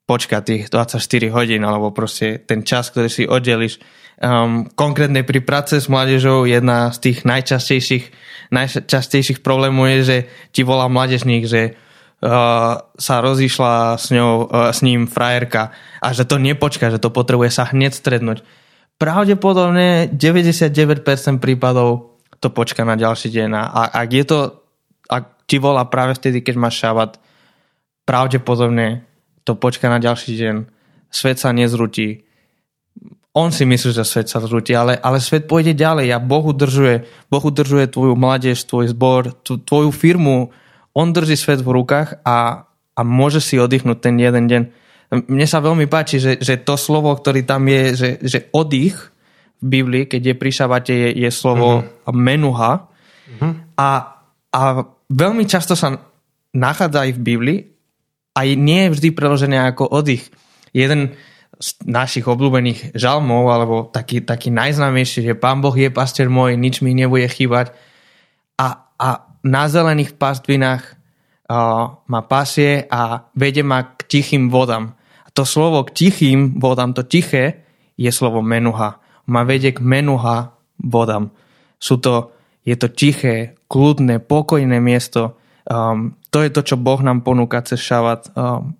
počka 0.07 0.39
tých 0.39 0.71
24 0.71 1.03
hodín 1.35 1.61
alebo 1.67 1.91
proste 1.91 2.39
ten 2.41 2.63
čas, 2.63 2.89
ktorý 2.89 3.11
si 3.11 3.23
oddeliš. 3.27 3.77
Um, 4.17 4.65
konkrétne 4.73 5.21
pri 5.21 5.45
práce 5.45 5.77
s 5.77 5.91
mládežou 5.91 6.49
jedna 6.49 6.89
z 6.89 7.11
tých 7.11 7.27
najčastejších, 7.27 8.05
najčastejších 8.49 9.45
problémov 9.45 9.85
je, 9.93 9.99
že 10.01 10.17
ti 10.55 10.65
volá 10.65 10.89
mládežník, 10.89 11.45
že 11.45 11.77
uh, 11.77 12.81
sa 12.81 13.15
rozišla 13.21 14.01
s, 14.01 14.09
ňou, 14.09 14.49
uh, 14.49 14.73
s 14.73 14.81
ním 14.81 15.05
frajerka 15.05 15.75
a 16.01 16.07
že 16.17 16.25
to 16.25 16.41
nepočka, 16.41 16.89
že 16.89 16.97
to 16.97 17.13
potrebuje 17.13 17.53
sa 17.53 17.69
hneď 17.69 17.93
strednúť. 17.93 18.41
Pravdepodobne 18.97 20.09
99% 20.09 20.73
prípadov 21.37 22.17
to 22.41 22.49
počka 22.49 22.81
na 22.81 22.97
ďalší 22.97 23.29
deň 23.29 23.49
a 23.53 23.93
ak 23.93 24.09
je 24.09 24.25
to 24.25 24.39
ti 25.47 25.57
volá 25.57 25.87
práve 25.87 26.19
vtedy, 26.19 26.43
keď 26.43 26.55
máš 26.59 26.83
šabat, 26.83 27.19
pravdepodobne 28.03 29.07
to 29.47 29.55
počka 29.55 29.87
na 29.87 29.99
ďalší 30.03 30.35
deň, 30.35 30.55
svet 31.07 31.39
sa 31.39 31.55
nezrutí, 31.55 32.27
on 33.37 33.53
si 33.53 33.69
myslí, 33.69 33.93
že 33.93 34.01
svet 34.01 34.25
sa 34.33 34.41
zrúti, 34.41 34.73
ale, 34.73 34.97
ale 34.97 35.21
svet 35.21 35.45
pôjde 35.45 35.77
ďalej 35.77 36.09
a 36.09 36.17
Boh 36.17 36.41
udržuje, 36.41 37.05
boh 37.29 37.43
udržuje 37.45 37.85
tvoju 37.85 38.17
mládež, 38.17 38.65
tvoj 38.65 38.89
zbor, 38.97 39.37
tvoju 39.45 39.93
firmu, 39.93 40.49
on 40.97 41.13
drží 41.13 41.37
svet 41.37 41.61
v 41.61 41.69
rukách 41.69 42.25
a, 42.25 42.65
a 42.97 43.01
môže 43.05 43.37
si 43.37 43.61
oddychnúť 43.61 44.01
ten 44.01 44.17
jeden 44.17 44.49
deň. 44.49 44.61
Mne 45.29 45.45
sa 45.45 45.61
veľmi 45.61 45.85
páči, 45.85 46.17
že, 46.17 46.41
že 46.41 46.57
to 46.57 46.73
slovo, 46.81 47.13
ktorý 47.13 47.45
tam 47.45 47.69
je, 47.69 47.81
že, 47.93 48.09
že 48.25 48.39
oddych 48.49 49.13
v 49.61 49.65
Biblii, 49.69 50.03
keď 50.09 50.33
je 50.33 50.35
pri 50.35 50.51
šabate, 50.51 50.93
je, 50.97 51.09
je 51.21 51.29
slovo 51.29 51.85
mm-hmm. 51.85 52.17
menuha. 52.17 52.89
Mm-hmm. 53.29 53.53
A, 53.77 53.89
a 54.49 54.61
veľmi 55.11 55.43
často 55.47 55.73
sa 55.75 55.95
nachádza 56.55 57.07
aj 57.07 57.11
v 57.15 57.23
Biblii 57.23 57.59
a 58.37 58.39
nie 58.53 58.87
je 58.87 58.93
vždy 58.93 59.09
preložené 59.15 59.57
ako 59.59 59.89
oddych. 59.89 60.29
Jeden 60.75 61.17
z 61.57 61.69
našich 61.89 62.29
obľúbených 62.29 62.93
žalmov, 62.93 63.49
alebo 63.49 63.75
taký, 63.89 64.21
taký 64.21 64.53
najznámejší, 64.53 65.25
že 65.25 65.39
Pán 65.39 65.57
Boh 65.57 65.73
je 65.73 65.89
pastier 65.89 66.29
môj, 66.29 66.53
nič 66.53 66.85
mi 66.85 66.93
nebude 66.93 67.25
chýbať. 67.25 67.73
A, 68.61 68.93
a 68.93 69.09
na 69.41 69.63
zelených 69.65 70.21
pastvinách 70.21 70.93
uh, 71.49 71.97
ma 72.05 72.21
pasie 72.29 72.85
a 72.85 73.25
vedie 73.33 73.65
ma 73.65 73.97
k 73.97 74.05
tichým 74.05 74.53
vodám. 74.53 74.93
A 75.25 75.33
to 75.33 75.49
slovo 75.49 75.81
k 75.89 76.05
tichým 76.05 76.61
vodám, 76.61 76.93
to 76.93 77.01
tiché, 77.01 77.65
je 77.97 78.11
slovo 78.13 78.45
menuha. 78.45 79.01
Ma 79.25 79.41
vedie 79.41 79.73
k 79.73 79.81
menuha 79.81 80.53
vodám. 80.77 81.33
Sú 81.81 81.97
to 81.97 82.37
je 82.61 82.75
to 82.77 82.91
tiché, 82.93 83.56
kľudné, 83.67 84.23
pokojné 84.23 84.79
miesto. 84.79 85.35
Um, 85.67 86.15
to 86.31 86.43
je 86.43 86.49
to, 86.51 86.61
čo 86.63 86.75
Boh 86.79 86.99
nám 87.03 87.23
ponúka 87.23 87.59
cez 87.63 87.83
šabat. 87.83 88.31
Um, 88.33 88.79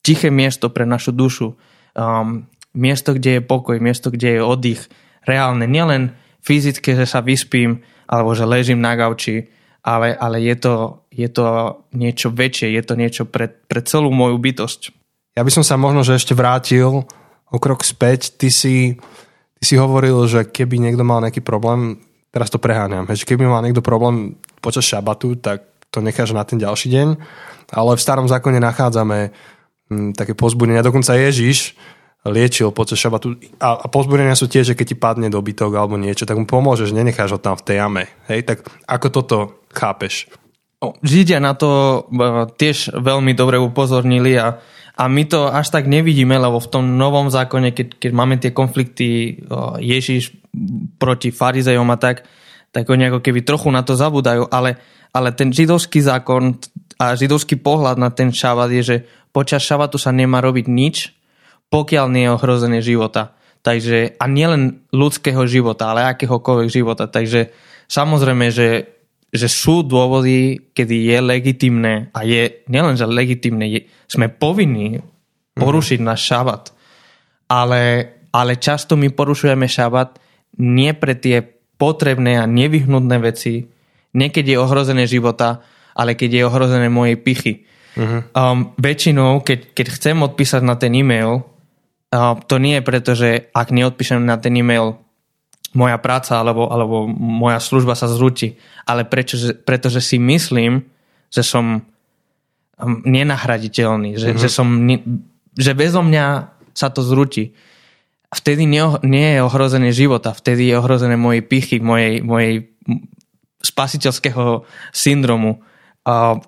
tiché 0.00 0.32
miesto 0.32 0.72
pre 0.72 0.88
našu 0.88 1.12
dušu. 1.12 1.54
Um, 1.92 2.48
miesto, 2.72 3.12
kde 3.12 3.38
je 3.38 3.42
pokoj, 3.44 3.76
miesto, 3.78 4.08
kde 4.08 4.40
je 4.40 4.42
oddych. 4.42 4.82
Reálne, 5.22 5.68
nielen 5.68 6.16
fyzické, 6.42 6.98
že 6.98 7.06
sa 7.06 7.22
vyspím, 7.22 7.84
alebo 8.10 8.34
že 8.34 8.48
ležím 8.48 8.82
na 8.82 8.98
gauči, 8.98 9.46
ale, 9.84 10.16
ale 10.16 10.42
je, 10.42 10.54
to, 10.58 10.74
je 11.14 11.28
to 11.30 11.46
niečo 11.94 12.34
väčšie, 12.34 12.74
je 12.74 12.82
to 12.82 12.94
niečo 12.98 13.24
pre, 13.28 13.46
pre 13.46 13.80
celú 13.84 14.10
moju 14.10 14.36
bytosť. 14.36 14.80
Ja 15.38 15.46
by 15.46 15.50
som 15.54 15.64
sa 15.64 15.80
možno, 15.80 16.04
že 16.04 16.18
ešte 16.18 16.36
vrátil 16.36 17.08
o 17.48 17.56
krok 17.60 17.86
späť. 17.86 18.36
Ty 18.36 18.48
si, 18.52 19.00
ty 19.60 19.64
si 19.64 19.74
hovoril, 19.80 20.28
že 20.28 20.44
keby 20.44 20.76
niekto 20.76 21.06
mal 21.06 21.24
nejaký 21.24 21.40
problém 21.40 22.04
teraz 22.32 22.48
to 22.48 22.58
preháňam, 22.58 23.06
že 23.12 23.28
keby 23.28 23.44
mal 23.44 23.60
niekto 23.60 23.84
problém 23.84 24.40
počas 24.64 24.88
šabatu, 24.88 25.36
tak 25.36 25.68
to 25.92 26.00
necháš 26.00 26.32
na 26.32 26.42
ten 26.42 26.56
ďalší 26.56 26.88
deň, 26.88 27.08
ale 27.76 27.92
v 27.94 28.00
starom 28.00 28.24
zákone 28.24 28.58
nachádzame 28.58 29.30
hm, 29.92 30.16
také 30.16 30.32
pozbudenia, 30.32 30.82
dokonca 30.82 31.12
Ježiš 31.12 31.76
liečil 32.22 32.70
počas 32.70 33.02
šabatu 33.02 33.34
a, 33.58 33.82
a 33.82 33.86
pozbudenia 33.90 34.38
sú 34.38 34.46
tie, 34.46 34.62
že 34.62 34.78
keď 34.78 34.86
ti 34.88 34.96
padne 34.96 35.28
dobytok 35.28 35.74
alebo 35.74 35.98
niečo, 36.00 36.24
tak 36.24 36.38
mu 36.38 36.46
pomôžeš, 36.48 36.94
nenecháš 36.94 37.36
ho 37.36 37.40
tam 37.42 37.58
v 37.58 37.66
tej 37.66 37.76
jame. 37.82 38.04
Hej? 38.30 38.46
Tak 38.46 38.58
ako 38.86 39.06
toto 39.10 39.36
chápeš? 39.74 40.30
Židia 40.82 41.38
na 41.38 41.54
to 41.54 42.02
e, 42.10 42.46
tiež 42.58 42.94
veľmi 42.94 43.34
dobre 43.34 43.58
upozornili 43.58 44.38
a 44.38 44.58
a 44.92 45.08
my 45.08 45.24
to 45.24 45.48
až 45.48 45.72
tak 45.72 45.88
nevidíme, 45.88 46.36
lebo 46.36 46.60
v 46.60 46.68
tom 46.68 47.00
novom 47.00 47.32
zákone, 47.32 47.72
keď, 47.72 47.96
keď 47.96 48.12
máme 48.12 48.36
tie 48.36 48.52
konflikty 48.52 49.40
Ježiš 49.80 50.36
proti 51.02 51.34
farizejom 51.34 51.90
a 51.90 51.98
tak, 51.98 52.22
tak 52.70 52.86
oni 52.86 53.10
ako 53.10 53.18
keby 53.18 53.42
trochu 53.42 53.68
na 53.74 53.82
to 53.82 53.98
zabudajú, 53.98 54.46
ale, 54.46 54.78
ale 55.10 55.34
ten 55.34 55.50
židovský 55.50 55.98
zákon 55.98 56.62
a 57.02 57.18
židovský 57.18 57.58
pohľad 57.58 57.98
na 57.98 58.14
ten 58.14 58.30
šabat 58.30 58.70
je, 58.70 58.82
že 58.86 58.96
počas 59.34 59.66
šabatu 59.66 59.98
sa 59.98 60.14
nemá 60.14 60.38
robiť 60.38 60.70
nič, 60.70 61.10
pokiaľ 61.74 62.06
nie 62.14 62.30
je 62.30 62.34
ohrozené 62.38 62.78
života. 62.78 63.34
Takže, 63.66 64.18
a 64.18 64.24
nielen 64.30 64.86
ľudského 64.94 65.42
života, 65.50 65.90
ale 65.90 66.14
akéhokoľvek 66.14 66.68
života. 66.70 67.10
Takže 67.10 67.50
samozrejme, 67.90 68.46
že 68.54 68.68
že 69.32 69.48
sú 69.48 69.80
dôvody, 69.80 70.60
kedy 70.76 71.08
je 71.08 71.18
legitimné 71.24 72.12
a 72.12 72.20
je 72.20 72.60
nielen, 72.68 73.00
že 73.00 73.08
legitimné, 73.08 73.64
je, 73.64 73.80
sme 74.04 74.28
povinní 74.28 75.00
porušiť 75.56 75.98
mm. 76.04 76.06
náš 76.06 76.20
šabat. 76.28 76.62
Ale, 77.48 77.82
ale 78.28 78.60
často 78.60 78.92
my 78.92 79.08
porušujeme 79.08 79.64
šabat 79.64 80.20
nie 80.58 80.92
pre 80.92 81.16
tie 81.16 81.44
potrebné 81.80 82.38
a 82.38 82.46
nevyhnutné 82.46 83.16
veci, 83.18 83.66
nie 84.12 84.28
keď 84.28 84.44
je 84.54 84.62
ohrozené 84.62 85.04
života, 85.08 85.64
ale 85.96 86.16
keď 86.16 86.30
je 86.30 86.42
ohrozené 86.48 86.88
mojej 86.92 87.16
pichy. 87.20 87.64
Uh-huh. 87.96 88.24
Um, 88.32 88.72
väčšinou, 88.80 89.44
keď, 89.44 89.76
keď 89.76 89.86
chcem 89.92 90.16
odpísať 90.24 90.62
na 90.64 90.76
ten 90.80 90.92
e-mail, 90.96 91.44
uh, 91.44 92.36
to 92.48 92.56
nie 92.56 92.80
je 92.80 92.86
preto, 92.86 93.12
že 93.12 93.52
ak 93.52 93.68
neodpíšem 93.72 94.24
na 94.24 94.40
ten 94.40 94.56
e-mail, 94.56 95.00
moja 95.72 95.96
práca 95.96 96.36
alebo, 96.36 96.68
alebo 96.68 97.08
moja 97.08 97.56
služba 97.56 97.96
sa 97.96 98.04
zrúti, 98.04 98.60
ale 98.84 99.08
prečo, 99.08 99.56
pretože 99.64 100.04
si 100.04 100.20
myslím, 100.20 100.84
že 101.32 101.40
som 101.40 101.80
um, 101.80 102.96
nenahraditeľný, 103.08 104.20
že, 104.20 104.36
uh-huh. 104.36 104.40
že, 104.40 104.48
som, 104.52 104.68
že 105.56 105.72
bezo 105.72 106.04
mňa 106.04 106.52
sa 106.76 106.88
to 106.92 107.00
zrúti. 107.00 107.56
Vtedy 108.32 108.64
nie, 108.64 108.80
nie 109.04 109.36
je 109.36 109.44
ohrozený 109.44 109.92
život 109.92 110.24
a 110.24 110.32
vtedy 110.32 110.72
je 110.72 110.80
ohrozené 110.80 111.20
moje 111.20 111.44
pichy, 111.44 111.78
mojej, 111.84 112.24
mojej 112.24 112.72
spasiteľského 113.60 114.64
syndromu 114.90 115.60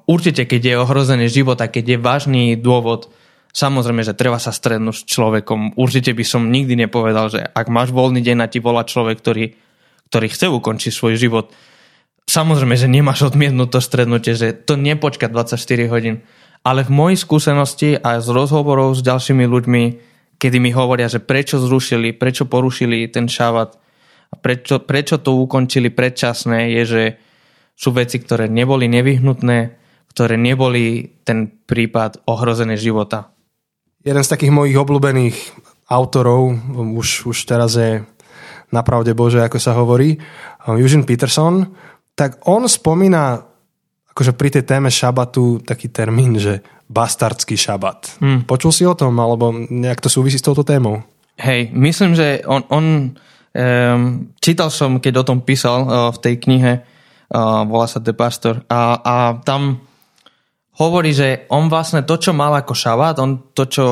určite, 0.06 0.46
keď 0.46 0.60
je 0.62 0.82
ohrozený 0.82 1.26
život 1.30 1.58
a 1.62 1.70
keď 1.70 1.84
je 1.94 1.98
vážny 1.98 2.42
dôvod, 2.58 3.10
samozrejme, 3.54 4.02
že 4.02 4.18
treba 4.18 4.42
sa 4.42 4.50
strednúť 4.50 5.06
s 5.06 5.06
človekom. 5.06 5.78
Určite 5.78 6.10
by 6.10 6.24
som 6.26 6.50
nikdy 6.50 6.74
nepovedal, 6.74 7.30
že 7.30 7.40
ak 7.40 7.70
máš 7.70 7.94
voľný 7.94 8.18
deň 8.18 8.38
a 8.44 8.50
ti 8.50 8.58
volá 8.58 8.82
človek, 8.82 9.22
ktorý, 9.22 9.54
ktorý 10.10 10.26
chce 10.26 10.46
ukončiť 10.50 10.90
svoj 10.90 11.14
život, 11.14 11.54
samozrejme, 12.26 12.74
že 12.74 12.90
nemáš 12.90 13.30
odmietnúť 13.30 13.78
to 13.78 13.80
strednutie, 13.80 14.34
že 14.34 14.58
to 14.58 14.74
nepočka 14.74 15.30
24 15.30 15.58
hodín. 15.86 16.26
Ale 16.64 16.82
v 16.82 16.90
mojej 16.90 17.18
skúsenosti 17.20 17.94
a 18.00 18.18
z 18.24 18.28
rozhovorov 18.32 18.96
s 18.96 19.04
ďalšími 19.04 19.44
ľuďmi, 19.44 19.82
kedy 20.44 20.60
mi 20.60 20.76
hovoria, 20.76 21.08
že 21.08 21.24
prečo 21.24 21.56
zrušili, 21.56 22.12
prečo 22.12 22.44
porušili 22.44 23.08
ten 23.08 23.32
šabat, 23.32 23.80
prečo, 24.44 24.84
prečo 24.84 25.16
to 25.16 25.40
ukončili 25.40 25.88
predčasné, 25.88 26.68
je, 26.76 26.82
že 26.84 27.02
sú 27.72 27.96
veci, 27.96 28.20
ktoré 28.20 28.52
neboli 28.52 28.84
nevyhnutné, 28.92 29.58
ktoré 30.12 30.36
neboli 30.36 31.16
ten 31.24 31.48
prípad 31.48 32.28
ohrozené 32.28 32.76
života. 32.76 33.32
Jeden 34.04 34.20
z 34.20 34.32
takých 34.36 34.52
mojich 34.52 34.76
obľúbených 34.76 35.36
autorov, 35.88 36.52
už, 36.92 37.32
už 37.32 37.38
teraz 37.48 37.80
je 37.80 38.04
na 38.68 38.84
pravde 38.84 39.16
Bože, 39.16 39.40
ako 39.40 39.56
sa 39.56 39.72
hovorí, 39.72 40.20
Eugene 40.68 41.08
Peterson, 41.08 41.72
tak 42.12 42.44
on 42.44 42.68
spomína 42.68 43.40
akože 44.12 44.36
pri 44.36 44.60
tej 44.60 44.64
téme 44.68 44.92
šabatu 44.92 45.64
taký 45.64 45.88
termín, 45.88 46.36
že 46.36 46.60
bastardský 46.94 47.58
šabat. 47.58 48.22
Hmm. 48.22 48.46
Počul 48.46 48.70
si 48.70 48.86
o 48.86 48.94
tom, 48.94 49.18
alebo 49.18 49.50
nejak 49.50 49.98
to 49.98 50.06
súvisí 50.06 50.38
s 50.38 50.46
touto 50.46 50.62
témou? 50.62 51.02
Hej, 51.34 51.74
myslím, 51.74 52.14
že 52.14 52.46
on, 52.46 52.62
on 52.70 52.84
um, 53.10 54.02
čítal 54.38 54.70
som, 54.70 55.02
keď 55.02 55.26
o 55.26 55.26
tom 55.26 55.42
písal 55.42 55.82
uh, 55.82 55.90
v 56.14 56.18
tej 56.22 56.34
knihe 56.38 56.72
uh, 57.34 57.66
volá 57.66 57.90
sa 57.90 57.98
The 57.98 58.14
Pastor. 58.14 58.62
A, 58.70 59.02
a 59.02 59.14
tam 59.42 59.82
hovorí, 60.78 61.10
že 61.10 61.50
on 61.50 61.66
vlastne 61.66 62.06
to, 62.06 62.14
čo 62.14 62.30
mal 62.30 62.54
ako 62.54 62.74
šabát, 62.78 63.18
on 63.18 63.50
to, 63.50 63.66
čo 63.66 63.86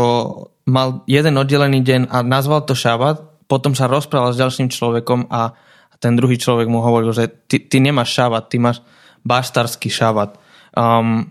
mal 0.71 1.03
jeden 1.11 1.35
oddelený 1.35 1.83
deň 1.83 2.01
a 2.15 2.23
nazval 2.23 2.63
to 2.63 2.79
šabát, 2.79 3.19
potom 3.51 3.75
sa 3.75 3.91
rozprával 3.91 4.31
s 4.31 4.41
ďalším 4.41 4.71
človekom 4.71 5.27
a 5.27 5.51
ten 5.99 6.19
druhý 6.19 6.39
človek 6.39 6.67
mu 6.67 6.83
hovoril, 6.83 7.15
že 7.15 7.31
ty, 7.47 7.63
ty 7.63 7.79
nemáš 7.79 8.15
šabát, 8.15 8.47
ty 8.51 8.59
máš 8.59 8.83
baštarský 9.23 9.91
šabát. 9.91 10.35
Um, 10.75 11.31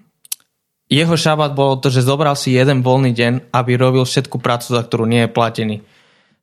jeho 0.92 1.16
šabát 1.16 1.56
bolo 1.56 1.80
to, 1.80 1.88
že 1.88 2.04
zobral 2.04 2.36
si 2.36 2.52
jeden 2.52 2.84
voľný 2.84 3.16
deň, 3.16 3.56
aby 3.56 3.80
robil 3.80 4.04
všetku 4.04 4.44
prácu, 4.44 4.76
za 4.76 4.84
ktorú 4.84 5.08
nie 5.08 5.24
je 5.24 5.32
platený. 5.32 5.76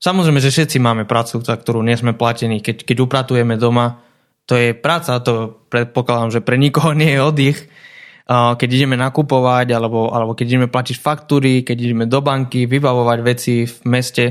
Samozrejme, 0.00 0.40
že 0.40 0.48
všetci 0.48 0.80
máme 0.80 1.04
prácu, 1.04 1.44
za 1.44 1.52
ktorú 1.52 1.84
nie 1.84 1.92
sme 2.00 2.16
platení. 2.16 2.64
Keď, 2.64 2.88
keď 2.88 2.96
upratujeme 3.04 3.60
doma, 3.60 4.00
to 4.48 4.56
je 4.56 4.72
práca, 4.72 5.20
to 5.20 5.60
predpokladám, 5.68 6.32
že 6.32 6.40
pre 6.40 6.56
nikoho 6.56 6.96
nie 6.98 7.12
je 7.12 7.20
oddych. 7.20 7.58
Keď 8.28 8.68
ideme 8.68 8.96
nakupovať, 8.96 9.72
alebo, 9.72 10.12
alebo 10.12 10.36
keď 10.36 10.46
ideme 10.48 10.68
platiť 10.68 10.96
faktúry, 11.00 11.64
keď 11.64 11.76
ideme 11.80 12.04
do 12.04 12.20
banky, 12.20 12.68
vybavovať 12.68 13.18
veci 13.24 13.64
v 13.64 13.76
meste, 13.88 14.24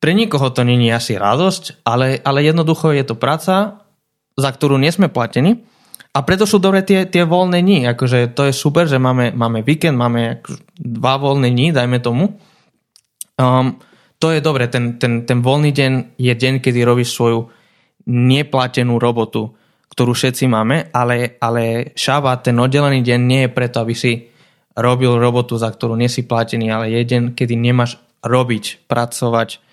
pre 0.00 0.16
nikoho 0.16 0.48
to 0.48 0.64
není 0.64 0.88
asi 0.88 1.20
radosť, 1.20 1.84
ale, 1.84 2.16
ale 2.24 2.40
jednoducho 2.40 2.96
je 2.96 3.04
to 3.04 3.20
práca, 3.20 3.84
za 4.32 4.50
ktorú 4.52 4.80
nie 4.80 4.88
sme 4.88 5.12
platení. 5.12 5.60
A 6.10 6.26
preto 6.26 6.42
sú 6.42 6.58
dobre 6.58 6.82
tie, 6.82 7.06
tie 7.06 7.22
voľné 7.22 7.62
dni. 7.62 7.78
Akože 7.94 8.34
to 8.34 8.50
je 8.50 8.54
super, 8.54 8.90
že 8.90 8.98
máme, 8.98 9.30
máme 9.30 9.62
víkend, 9.62 9.94
máme 9.94 10.42
dva 10.74 11.14
voľné 11.22 11.54
dni, 11.54 11.70
dajme 11.70 11.98
tomu. 12.02 12.34
Um, 13.38 13.78
to 14.18 14.34
je 14.34 14.42
dobre, 14.42 14.68
ten, 14.68 14.98
ten, 15.00 15.24
ten 15.24 15.38
voľný 15.40 15.70
deň 15.72 15.92
je 16.20 16.32
deň, 16.34 16.60
kedy 16.60 16.82
robíš 16.84 17.14
svoju 17.16 17.48
neplatenú 18.10 18.98
robotu, 19.00 19.54
ktorú 19.94 20.12
všetci 20.12 20.44
máme, 20.50 20.92
ale, 20.92 21.40
ale 21.40 21.94
šabat, 21.96 22.50
ten 22.50 22.58
oddelený 22.58 23.00
deň 23.00 23.20
nie 23.22 23.40
je 23.46 23.54
preto, 23.54 23.80
aby 23.80 23.94
si 23.96 24.28
robil 24.76 25.16
robotu, 25.16 25.56
za 25.56 25.72
ktorú 25.72 25.96
nie 25.96 26.10
si 26.10 26.26
platený, 26.26 26.68
ale 26.68 26.92
je 26.92 27.00
deň, 27.06 27.22
kedy 27.32 27.54
nemáš 27.54 27.96
robiť, 28.20 28.84
pracovať 28.90 29.70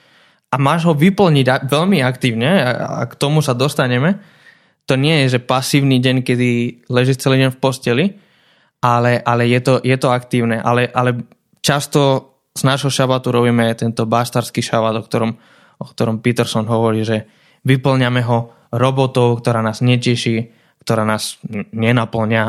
a 0.47 0.55
máš 0.55 0.87
ho 0.87 0.93
vyplniť 0.95 1.67
veľmi 1.67 1.99
aktívne 1.99 2.49
a 2.63 3.03
k 3.03 3.13
tomu 3.19 3.43
sa 3.43 3.51
dostaneme. 3.51 4.23
To 4.87 4.95
nie 4.95 5.27
je, 5.27 5.35
že 5.37 5.43
pasívny 5.43 5.99
deň, 5.99 6.23
kedy 6.23 6.49
ležíš 6.87 7.19
celý 7.19 7.43
deň 7.43 7.51
v 7.51 7.59
posteli, 7.59 8.05
ale, 8.79 9.19
ale 9.19 9.43
je, 9.51 9.59
to, 9.59 9.73
je 9.83 9.97
to 9.99 10.07
aktívne. 10.07 10.63
Ale, 10.63 10.87
ale 10.87 11.27
často 11.59 12.31
z 12.55 12.63
nášho 12.63 12.87
šabatu 12.87 13.29
robíme 13.29 13.67
tento 13.75 14.07
bastarský 14.07 14.63
šabat, 14.63 14.95
o 14.97 15.03
ktorom, 15.03 15.31
o 15.77 15.85
ktorom 15.85 16.23
Peterson 16.23 16.63
hovorí, 16.65 17.03
že 17.03 17.27
vyplňame 17.67 18.23
ho 18.23 18.55
robotou, 18.71 19.35
ktorá 19.35 19.59
nás 19.59 19.83
neteší, 19.83 20.55
ktorá 20.81 21.03
nás 21.03 21.35
nenaplňa. 21.75 22.43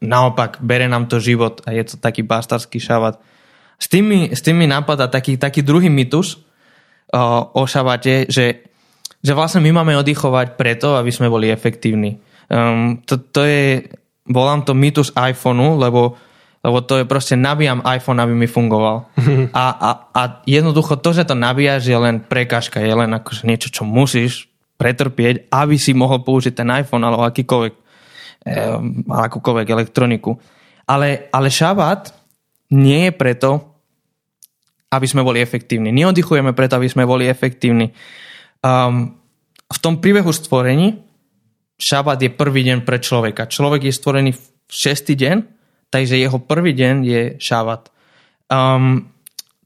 Naopak, 0.00 0.62
bere 0.62 0.86
nám 0.86 1.10
to 1.10 1.18
život 1.18 1.60
a 1.66 1.74
je 1.74 1.84
to 1.90 1.94
taký 1.98 2.22
bastarský 2.22 2.78
šabat. 2.78 3.18
S 3.76 3.90
tými, 3.90 4.30
s 4.30 4.40
tými 4.40 4.70
napadá 4.70 5.10
taký, 5.10 5.36
taký 5.36 5.66
druhý 5.66 5.90
mytus 5.90 6.40
o, 7.10 7.50
o 7.50 7.62
šabate, 7.66 8.30
že, 8.30 8.69
že 9.20 9.32
vlastne 9.36 9.60
my 9.60 9.80
máme 9.80 9.96
oddychovať 10.00 10.56
preto, 10.56 10.96
aby 10.96 11.12
sme 11.12 11.28
boli 11.28 11.52
efektívni. 11.52 12.20
Um, 12.48 13.04
to, 13.04 13.20
to 13.20 13.44
je, 13.44 13.86
volám 14.26 14.64
to 14.64 14.72
mytus 14.72 15.12
iPhoneu, 15.14 15.76
lebo 15.76 16.16
lebo 16.60 16.84
to 16.84 17.00
je 17.00 17.08
proste 17.08 17.40
nabíjam 17.40 17.80
iPhone, 17.88 18.20
aby 18.20 18.36
mi 18.36 18.44
fungoval. 18.44 19.08
A, 19.56 19.64
a, 19.72 19.90
a 20.12 20.22
jednoducho 20.44 21.00
to, 21.00 21.16
že 21.16 21.24
to 21.24 21.32
nabíjaš 21.32 21.88
je 21.88 21.96
len 21.96 22.20
prekážka, 22.20 22.84
je 22.84 22.92
len 22.92 23.08
akože 23.16 23.48
niečo, 23.48 23.72
čo 23.72 23.88
musíš 23.88 24.52
pretrpieť, 24.76 25.48
aby 25.52 25.76
si 25.80 25.96
mohol 25.96 26.20
použiť 26.20 26.56
ten 26.56 26.68
iPhone 26.68 27.04
alebo 27.04 27.24
akýkoľvek, 27.24 27.74
eh, 28.44 28.76
akúkoľvek 29.08 29.66
elektroniku. 29.72 30.36
Ale, 30.84 31.32
ale 31.32 31.48
šabát 31.48 32.12
nie 32.72 33.08
je 33.08 33.12
preto, 33.12 33.50
aby 34.90 35.06
sme 35.06 35.24
boli 35.24 35.38
efektívni. 35.40 35.94
Neoddychujeme 35.94 36.52
preto, 36.52 36.76
aby 36.76 36.88
sme 36.90 37.06
boli 37.06 37.28
efektívni. 37.28 37.92
Um, 38.60 39.16
v 39.70 39.78
tom 39.80 40.00
príbehu 40.02 40.32
stvorení 40.32 41.00
šabát 41.80 42.20
je 42.20 42.28
prvý 42.28 42.66
deň 42.68 42.84
pre 42.84 43.00
človeka. 43.00 43.48
Človek 43.48 43.88
je 43.88 43.94
stvorený 43.96 44.30
v 44.36 44.44
šestý 44.68 45.16
deň, 45.16 45.36
takže 45.88 46.20
jeho 46.20 46.38
prvý 46.42 46.76
deň 46.76 46.94
je 47.02 47.22
šabát. 47.40 47.88
Um, 48.50 49.08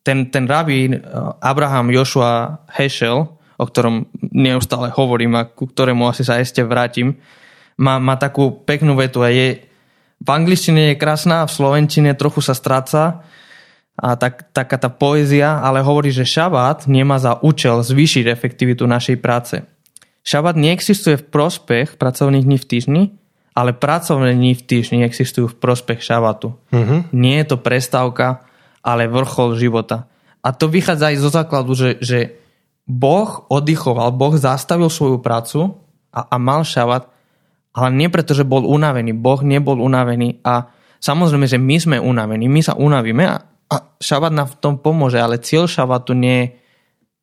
ten, 0.05 0.29
ten 0.31 0.45
rabín 0.47 0.95
uh, 0.95 1.35
Abraham 1.41 1.91
Joshua 1.91 2.63
Heschel 2.71 3.35
o 3.57 3.65
ktorom 3.65 4.11
neustále 4.35 4.91
hovorím 4.91 5.39
a 5.39 5.47
ku 5.47 5.71
ktorému 5.71 6.11
asi 6.11 6.27
sa 6.27 6.43
ešte 6.43 6.67
vrátim, 6.67 7.19
má, 7.79 7.99
má 8.03 8.19
takú 8.19 8.51
peknú 8.51 8.99
vetu 8.99 9.23
a 9.23 9.31
je 9.31 9.63
v 10.25 10.29
angličtine 10.31 10.95
je 10.95 11.01
krásna, 11.01 11.45
v 11.45 11.53
slovenčine 11.53 12.17
trochu 12.17 12.41
sa 12.41 12.55
stráca 12.57 13.27
a 13.95 14.19
tak, 14.19 14.51
taká 14.51 14.75
tá 14.75 14.91
poézia, 14.91 15.63
ale 15.63 15.79
hovorí, 15.79 16.11
že 16.11 16.27
šabát 16.27 16.91
nemá 16.91 17.23
za 17.23 17.39
účel 17.39 17.79
zvýšiť 17.79 18.27
efektivitu 18.27 18.91
našej 18.91 19.23
práce. 19.23 19.63
Šabát 20.27 20.59
neexistuje 20.59 21.21
v 21.21 21.29
prospech 21.31 21.95
pracovných 21.95 22.43
dní 22.43 22.59
v 22.59 22.67
týždni, 22.67 23.03
ale 23.55 23.71
pracovné 23.71 24.35
dní 24.35 24.59
v 24.59 24.67
týždni 24.67 25.07
existujú 25.07 25.47
v 25.47 25.59
prospech 25.63 26.03
šabatu. 26.03 26.59
Uh-huh. 26.75 27.07
Nie 27.15 27.47
je 27.47 27.55
to 27.55 27.63
prestávka, 27.63 28.43
ale 28.83 29.07
vrchol 29.07 29.55
života. 29.55 30.11
A 30.43 30.51
to 30.51 30.67
vychádza 30.67 31.15
aj 31.15 31.17
zo 31.23 31.31
základu, 31.31 31.73
že, 31.79 31.91
že 32.03 32.19
Boh 32.85 33.47
oddychoval, 33.49 34.11
Boh 34.13 34.35
zastavil 34.35 34.91
svoju 34.91 35.23
prácu 35.23 35.79
a, 36.11 36.27
a 36.29 36.37
mal 36.37 36.67
šabat, 36.67 37.09
ale 37.73 37.89
nie 37.95 38.11
preto, 38.11 38.35
že 38.35 38.45
bol 38.45 38.67
unavený. 38.67 39.15
Boh 39.15 39.41
nebol 39.41 39.79
unavený 39.79 40.43
a 40.43 40.69
samozrejme, 40.99 41.47
že 41.47 41.63
my 41.63 41.77
sme 41.79 41.97
unavení, 42.03 42.51
my 42.51 42.61
sa 42.61 42.75
unavíme 42.77 43.25
a, 43.25 43.54
a 43.75 43.99
šabat 43.99 44.31
nám 44.31 44.49
v 44.55 44.59
tom 44.63 44.75
pomôže, 44.79 45.19
ale 45.19 45.43
cieľ 45.43 45.67
šabatu 45.67 46.15
nie 46.15 46.47
je 46.47 46.47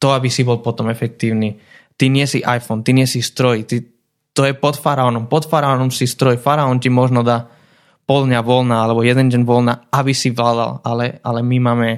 to, 0.02 0.12
aby 0.12 0.28
si 0.28 0.44
bol 0.44 0.60
potom 0.60 0.92
efektívny. 0.92 1.56
Ty 1.96 2.12
nie 2.12 2.28
si 2.28 2.44
iPhone, 2.44 2.84
ty 2.84 2.92
nie 2.92 3.08
si 3.08 3.24
stroj, 3.24 3.64
ty, 3.64 3.88
to 4.36 4.42
je 4.44 4.52
pod 4.58 4.76
faraónom. 4.76 5.32
Pod 5.32 5.48
faraónom 5.48 5.94
si 5.94 6.10
stroj, 6.10 6.42
faraón 6.42 6.84
ti 6.84 6.92
možno 6.92 7.24
dá 7.24 7.48
pol 8.04 8.28
dňa 8.28 8.42
voľna 8.44 8.84
alebo 8.84 9.06
jeden 9.08 9.32
deň 9.32 9.42
voľna, 9.48 9.88
aby 9.94 10.12
si 10.12 10.36
vládal, 10.36 10.84
ale, 10.84 11.24
ale 11.24 11.40
my 11.40 11.58
máme 11.62 11.90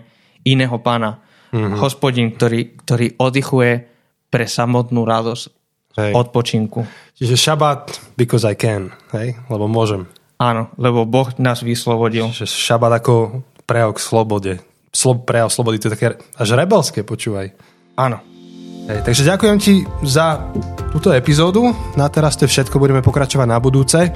iného 0.46 0.78
pána 0.84 1.24
mm-hmm. 1.50 1.80
hospodin, 1.80 2.36
ktorý, 2.36 2.78
ktorý 2.84 3.18
oddychuje 3.18 3.72
pre 4.28 4.46
samotnú 4.46 5.08
radosť 5.08 5.44
hej. 5.98 6.12
odpočinku. 6.12 6.84
Čiže 7.18 7.34
šabat 7.40 8.14
because 8.20 8.44
I 8.44 8.58
can, 8.60 8.92
hej? 9.16 9.40
lebo 9.48 9.66
môžem. 9.72 10.06
Áno, 10.42 10.74
lebo 10.76 11.08
Boh 11.08 11.32
nás 11.40 11.64
vyslobodil. 11.64 12.28
Že 12.36 12.50
šabat 12.50 13.00
ako 13.00 13.46
prejav 13.66 13.96
k 13.96 14.00
slobode. 14.00 14.54
Slo, 14.94 15.18
prejav 15.18 15.50
slobody, 15.50 15.82
to 15.82 15.90
je 15.90 15.96
také 15.98 16.08
až 16.38 16.50
rebelské, 16.54 17.02
počúvaj. 17.02 17.56
Áno. 17.98 18.22
Hej, 18.84 19.00
takže 19.08 19.24
ďakujem 19.24 19.58
ti 19.64 19.88
za 20.04 20.52
túto 20.92 21.16
epizódu. 21.16 21.72
Na 21.96 22.12
teraz 22.12 22.36
to 22.36 22.44
je 22.44 22.52
všetko, 22.52 22.84
budeme 22.84 23.00
pokračovať 23.00 23.48
na 23.48 23.56
budúce. 23.56 24.12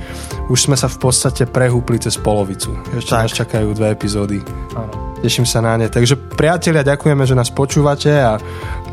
Už 0.52 0.68
sme 0.68 0.76
sa 0.76 0.92
v 0.92 1.08
podstate 1.08 1.48
prehúpli 1.48 1.96
cez 2.04 2.20
polovicu. 2.20 2.76
Ešte 2.92 3.16
tak. 3.16 3.20
nás 3.24 3.32
čakajú 3.32 3.72
dve 3.72 3.96
epizódy. 3.96 4.44
Áno. 4.76 5.08
Teším 5.18 5.50
sa 5.50 5.66
na 5.66 5.80
ne. 5.80 5.90
Takže 5.90 6.14
priatelia, 6.36 6.86
ďakujeme, 6.86 7.24
že 7.26 7.34
nás 7.34 7.50
počúvate 7.50 8.12
a 8.12 8.38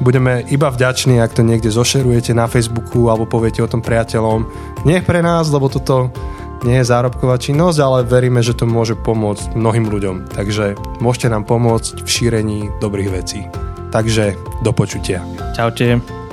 budeme 0.01 0.47
iba 0.49 0.73
vďační, 0.73 1.21
ak 1.21 1.37
to 1.37 1.43
niekde 1.45 1.69
zošerujete 1.69 2.33
na 2.33 2.49
Facebooku 2.49 3.13
alebo 3.13 3.29
poviete 3.29 3.61
o 3.61 3.69
tom 3.69 3.85
priateľom. 3.85 4.47
Nie 4.89 5.05
pre 5.05 5.21
nás, 5.21 5.53
lebo 5.53 5.69
toto 5.69 6.09
nie 6.65 6.81
je 6.81 6.89
zárobková 6.89 7.37
činnosť, 7.37 7.79
ale 7.79 7.99
veríme, 8.09 8.41
že 8.41 8.57
to 8.57 8.65
môže 8.65 8.97
pomôcť 8.97 9.53
mnohým 9.53 9.87
ľuďom. 9.87 10.33
Takže 10.33 10.75
môžete 11.05 11.29
nám 11.29 11.45
pomôcť 11.45 12.03
v 12.03 12.09
šírení 12.09 12.59
dobrých 12.81 13.11
vecí. 13.13 13.47
Takže 13.93 14.35
do 14.65 14.73
počutia. 14.75 15.23
Čaute. 15.55 16.24